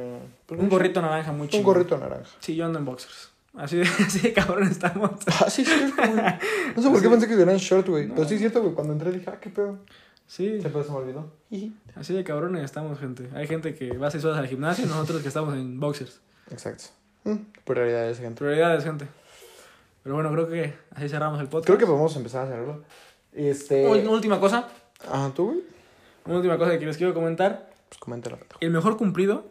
[0.50, 1.64] Un gorrito naranja muy Un chido.
[1.64, 2.30] gorrito naranja.
[2.38, 3.30] Sí, yo ando en boxers.
[3.56, 5.10] Así de, así de cabrón estamos.
[5.26, 6.10] Ah, sí, es güey.
[6.76, 8.08] No sé por qué pensé que eran short, güey.
[8.08, 8.74] Pero sí es cierto, güey.
[8.74, 9.78] Cuando entré dije, ah, qué pedo.
[10.26, 11.30] Sí, se me olvidó.
[11.96, 13.28] así de cabrones estamos, gente.
[13.34, 16.20] Hay gente que va seis horas al gimnasio y nosotros que estamos en boxers.
[16.50, 16.84] Exacto.
[17.24, 18.38] Mm, prioridades, gente.
[18.38, 19.06] Prioridades, gente.
[20.02, 21.66] Pero bueno, creo que así cerramos el podcast.
[21.66, 22.82] Creo que podemos empezar a hacerlo.
[23.32, 23.86] Este.
[23.88, 24.68] Una última cosa.
[25.10, 25.60] Ajá, tú, güey.
[26.26, 27.70] Una última cosa que les quiero comentar.
[27.88, 28.58] Pues coméntala, pendejo.
[28.60, 29.46] El mejor cumplido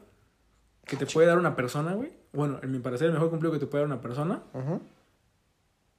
[0.86, 2.12] que te puede dar una persona, güey.
[2.34, 4.80] Bueno, en mi parecer, el mejor cumplido que te puede dar una persona Ajá.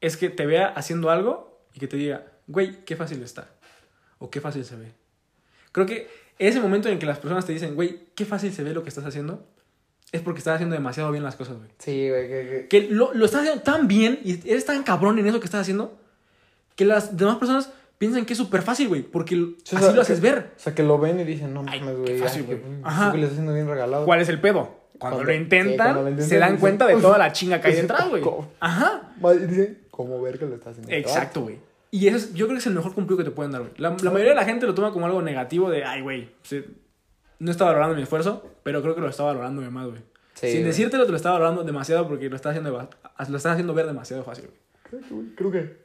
[0.01, 3.51] es que te vea haciendo algo y que te diga, güey, qué fácil está.
[4.19, 4.93] O qué fácil se ve.
[5.73, 6.09] Creo que
[6.39, 8.89] ese momento en que las personas te dicen, güey, qué fácil se ve lo que
[8.89, 9.45] estás haciendo,
[10.11, 11.71] es porque estás haciendo demasiado bien las cosas, güey.
[11.79, 15.19] Sí, güey, que, que- Que lo, lo estás haciendo tan bien y eres tan cabrón
[15.19, 15.99] en eso que estás haciendo
[16.77, 19.03] que las demás personas piensan que es súper fácil, güey.
[19.03, 20.51] Porque Sí, o así sea, lo haces que- ver.
[20.57, 22.19] O sea, que lo ven y dicen, no Ay, mames, qué güey.
[22.19, 22.83] fácil, que- güey.
[22.83, 23.13] que Ajá.
[23.15, 24.05] le está haciendo bien regalado.
[24.05, 24.81] ¿Cuál es el pedo?
[24.99, 27.33] Cuando, Cuando- lo intentan, sí, cuando lo intentan, se dan cuenta de "Uf, toda la
[27.33, 28.23] chinga que hay detrás, güey.
[28.23, 28.49] poco".
[28.61, 29.13] Ajá.
[29.49, 30.93] Dicen, como ver que lo está haciendo.
[30.93, 31.59] Exacto, güey.
[31.91, 33.73] Y eso es, yo creo que es el mejor cumplido que te pueden dar, güey.
[33.77, 36.65] La, la mayoría de la gente lo toma como algo negativo de, ay, güey, sí,
[37.39, 40.01] no está valorando mi esfuerzo, pero creo que lo está valorando de más, güey.
[40.35, 43.75] Sí, Sin decírtelo, te lo está valorando demasiado porque lo estás haciendo, lo estás haciendo
[43.75, 44.59] ver demasiado fácil, güey.
[44.85, 45.82] Creo que, güey, creo que.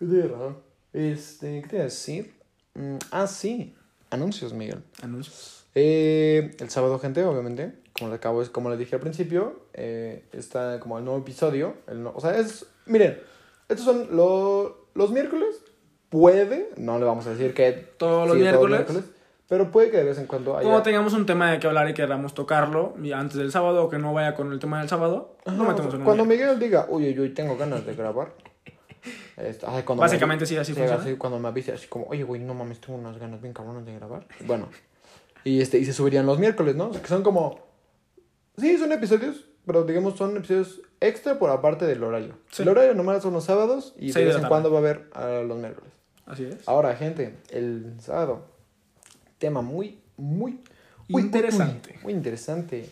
[0.00, 0.58] Razón.
[0.92, 2.34] Este, ¿qué te iba a decir?
[2.74, 3.74] Mm, ah, sí.
[4.10, 4.82] Anuncios, Miguel.
[5.02, 5.64] Anuncios.
[5.74, 7.72] Eh, el sábado, gente, obviamente.
[7.98, 11.74] Como les, acabo, como les dije al principio, eh, está como el nuevo episodio.
[11.86, 12.66] El no- o sea, es.
[12.86, 13.20] Miren,
[13.68, 15.56] estos son lo- los miércoles.
[16.10, 17.72] Puede, no le vamos a decir que.
[17.72, 18.84] Todos los sí, miércoles.
[19.48, 20.68] pero puede que de vez en cuando haya.
[20.68, 23.88] Como tengamos un tema de que hablar y queramos tocarlo y antes del sábado o
[23.88, 26.24] que no vaya con el tema del sábado, no o metemos sea, en un Cuando.
[26.24, 28.32] Miguel diga, uy, uy, uy, tengo ganas de grabar.
[29.66, 31.02] Ay, cuando Básicamente me, sí, así sí, funciona.
[31.02, 33.84] así, cuando me avise, así como, oye, güey, no mames, tengo unas ganas bien cabronas
[33.84, 34.26] de grabar.
[34.46, 34.68] Bueno,
[35.44, 36.88] y, este, y se subirían los miércoles, ¿no?
[36.88, 37.60] O sea, que son como.
[38.56, 42.38] Sí, son episodios, pero digamos son episodios extra por aparte del horario.
[42.50, 42.62] Sí.
[42.62, 45.10] El horario normal son los sábados y Seis de vez en cuando va a haber
[45.12, 45.92] a los miércoles.
[46.26, 46.66] Así es.
[46.66, 48.46] Ahora, gente, el sábado,
[49.38, 50.60] tema muy, muy,
[51.08, 51.94] muy Interesante.
[51.94, 52.88] Muy, muy interesante.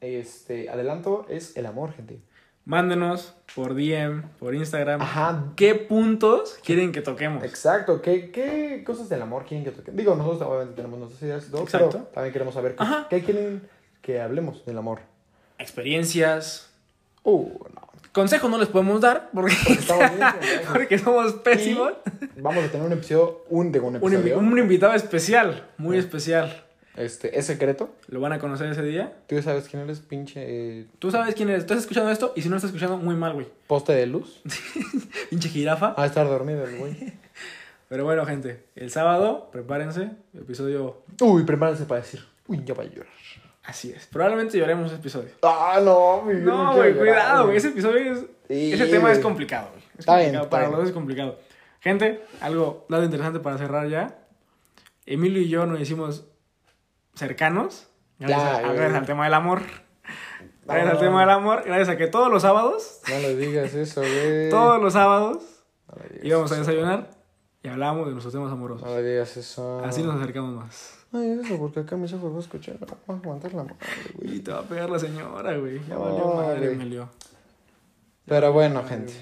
[0.00, 2.20] Este, adelanto, es el amor, gente.
[2.66, 5.00] Mándenos por DM, por Instagram.
[5.00, 5.44] Ajá.
[5.56, 7.42] ¿Qué puntos quieren que toquemos?
[7.44, 8.02] Exacto.
[8.02, 9.96] ¿Qué, ¿Qué cosas del amor quieren que toquen?
[9.96, 11.90] Digo, nosotros obviamente tenemos nuestras ideas todo, Exacto.
[11.92, 13.06] pero también queremos saber qué, Ajá.
[13.08, 13.62] qué quieren
[14.02, 14.98] que hablemos del amor.
[15.58, 16.70] Experiencias,
[17.22, 17.86] Uh, no.
[18.12, 20.26] Consejos no les podemos dar porque, estamos bien
[20.72, 21.92] porque somos pésimos.
[22.36, 24.38] Y vamos a tener un episodio, un de un Un, episodio.
[24.38, 26.64] un invitado especial, muy especial.
[26.96, 27.90] Este, es secreto.
[28.08, 29.12] Lo van a conocer ese día.
[29.26, 31.62] Tú sabes quién eres, pinche eh, Tú sabes quién eres.
[31.62, 33.46] Estás escuchando esto y si no estás escuchando, muy mal, güey.
[33.66, 34.40] poste de luz.
[35.30, 35.92] Pinche jirafa.
[35.92, 37.12] Va a estar dormido el güey.
[37.88, 40.10] Pero bueno, gente, el sábado, prepárense.
[40.34, 41.02] Episodio.
[41.20, 42.24] Uy, prepárense para decir.
[42.48, 43.12] Uy, ya va a llorar.
[43.62, 44.06] Así es.
[44.06, 45.30] Probablemente lloremos ese episodio.
[45.42, 47.56] Ah, no, mi No, güey, cuidado, güey.
[47.56, 48.20] Ese episodio es.
[48.48, 49.82] Sí, ese tema es complicado, güey.
[49.94, 50.50] Es Está bien, complicado.
[50.50, 50.72] Para bien.
[50.72, 51.38] los dos es complicado.
[51.80, 54.18] Gente, algo, dato interesante para cerrar ya.
[55.04, 56.24] Emilio y yo nos hicimos
[57.16, 57.88] cercanos.
[58.18, 58.76] Gracias, Ya, a- güey.
[58.76, 59.62] gracias al tema del amor.
[60.64, 61.62] Gracias al tema del amor.
[61.64, 64.50] Gracias a que todos los sábados, No le digas eso, güey.
[64.50, 65.38] todos los sábados,
[65.88, 67.10] No le digas íbamos a desayunar
[67.62, 68.86] y hablábamos de nuestros temas amorosos.
[68.88, 69.84] No le digas eso.
[69.84, 70.92] Así nos acercamos más.
[71.12, 72.76] Ay, eso, porque acá mis ojos va a escuchar.
[72.78, 73.76] Voy a aguantar la madre,
[74.14, 74.36] güey.
[74.36, 75.80] Y te va a pegar la señora, güey.
[75.88, 76.72] Ya valió madre, güey.
[76.72, 77.08] Emilio.
[78.26, 79.12] Pero bueno, gente.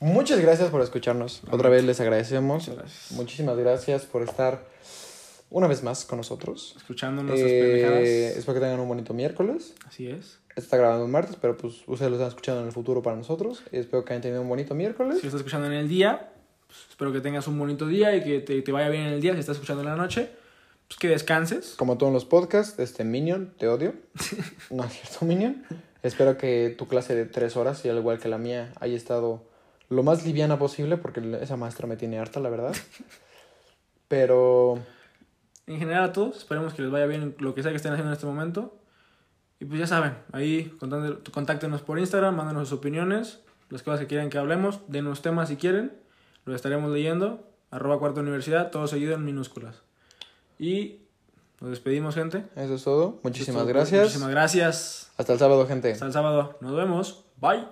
[0.00, 1.42] Muchas gracias por escucharnos.
[1.50, 2.68] Otra vez les agradecemos.
[2.68, 3.12] Gracias.
[3.12, 4.64] Muchísimas gracias por estar
[5.50, 6.74] una vez más con nosotros.
[6.76, 9.74] Escuchando nuestras Eh, espero que tengan un bonito miércoles.
[9.86, 10.38] Así es.
[10.56, 13.62] Está grabando un martes, pero pues ustedes lo están escuchando en el futuro para nosotros.
[13.72, 15.16] Espero que hayan tenido un bonito miércoles.
[15.16, 16.32] Si lo estás escuchando en el día,
[16.66, 19.20] pues, espero que tengas un bonito día y que te, te vaya bien en el
[19.20, 19.34] día.
[19.34, 20.30] Si estás escuchando en la noche,
[20.86, 21.74] pues que descanses.
[21.76, 23.94] Como todos los podcasts, este Minion, te odio.
[24.70, 25.64] no es cierto, Minion.
[26.02, 29.44] Espero que tu clase de tres horas, y al igual que la mía, haya estado
[29.88, 32.74] lo más liviana posible, porque esa maestra me tiene harta, la verdad.
[34.08, 34.78] Pero
[35.72, 38.10] En general a todos, esperemos que les vaya bien lo que sea que estén haciendo
[38.10, 38.76] en este momento.
[39.60, 44.06] Y pues ya saben, ahí contácten- contáctenos por Instagram, mándenos sus opiniones, las cosas que
[44.06, 45.92] quieran que hablemos, denos temas si quieren,
[46.44, 47.46] los estaremos leyendo.
[47.70, 49.82] Arroba cuarta universidad, todo seguido en minúsculas.
[50.58, 51.02] Y
[51.60, 52.46] nos despedimos, gente.
[52.56, 53.20] eso es todo.
[53.22, 54.02] Muchísimas gracias.
[54.02, 55.12] Muchísimas gracias.
[55.18, 55.92] Hasta el sábado, gente.
[55.92, 56.58] Hasta el sábado.
[56.60, 57.26] Nos vemos.
[57.40, 57.64] Bye.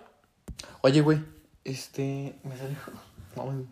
[0.82, 1.18] Oye, güey,
[1.64, 2.38] este.
[2.44, 2.76] Me salió.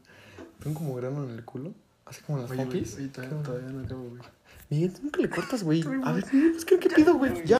[0.58, 1.74] Tengo como grano en el culo.
[2.06, 2.96] Así como las pompis.
[3.44, 4.22] todavía no acabo, güey.
[4.68, 5.84] Miguel, tú nunca le cortas, güey.
[6.04, 7.44] A ver, pues, ¿qué, qué pido, güey?
[7.44, 7.54] Ya.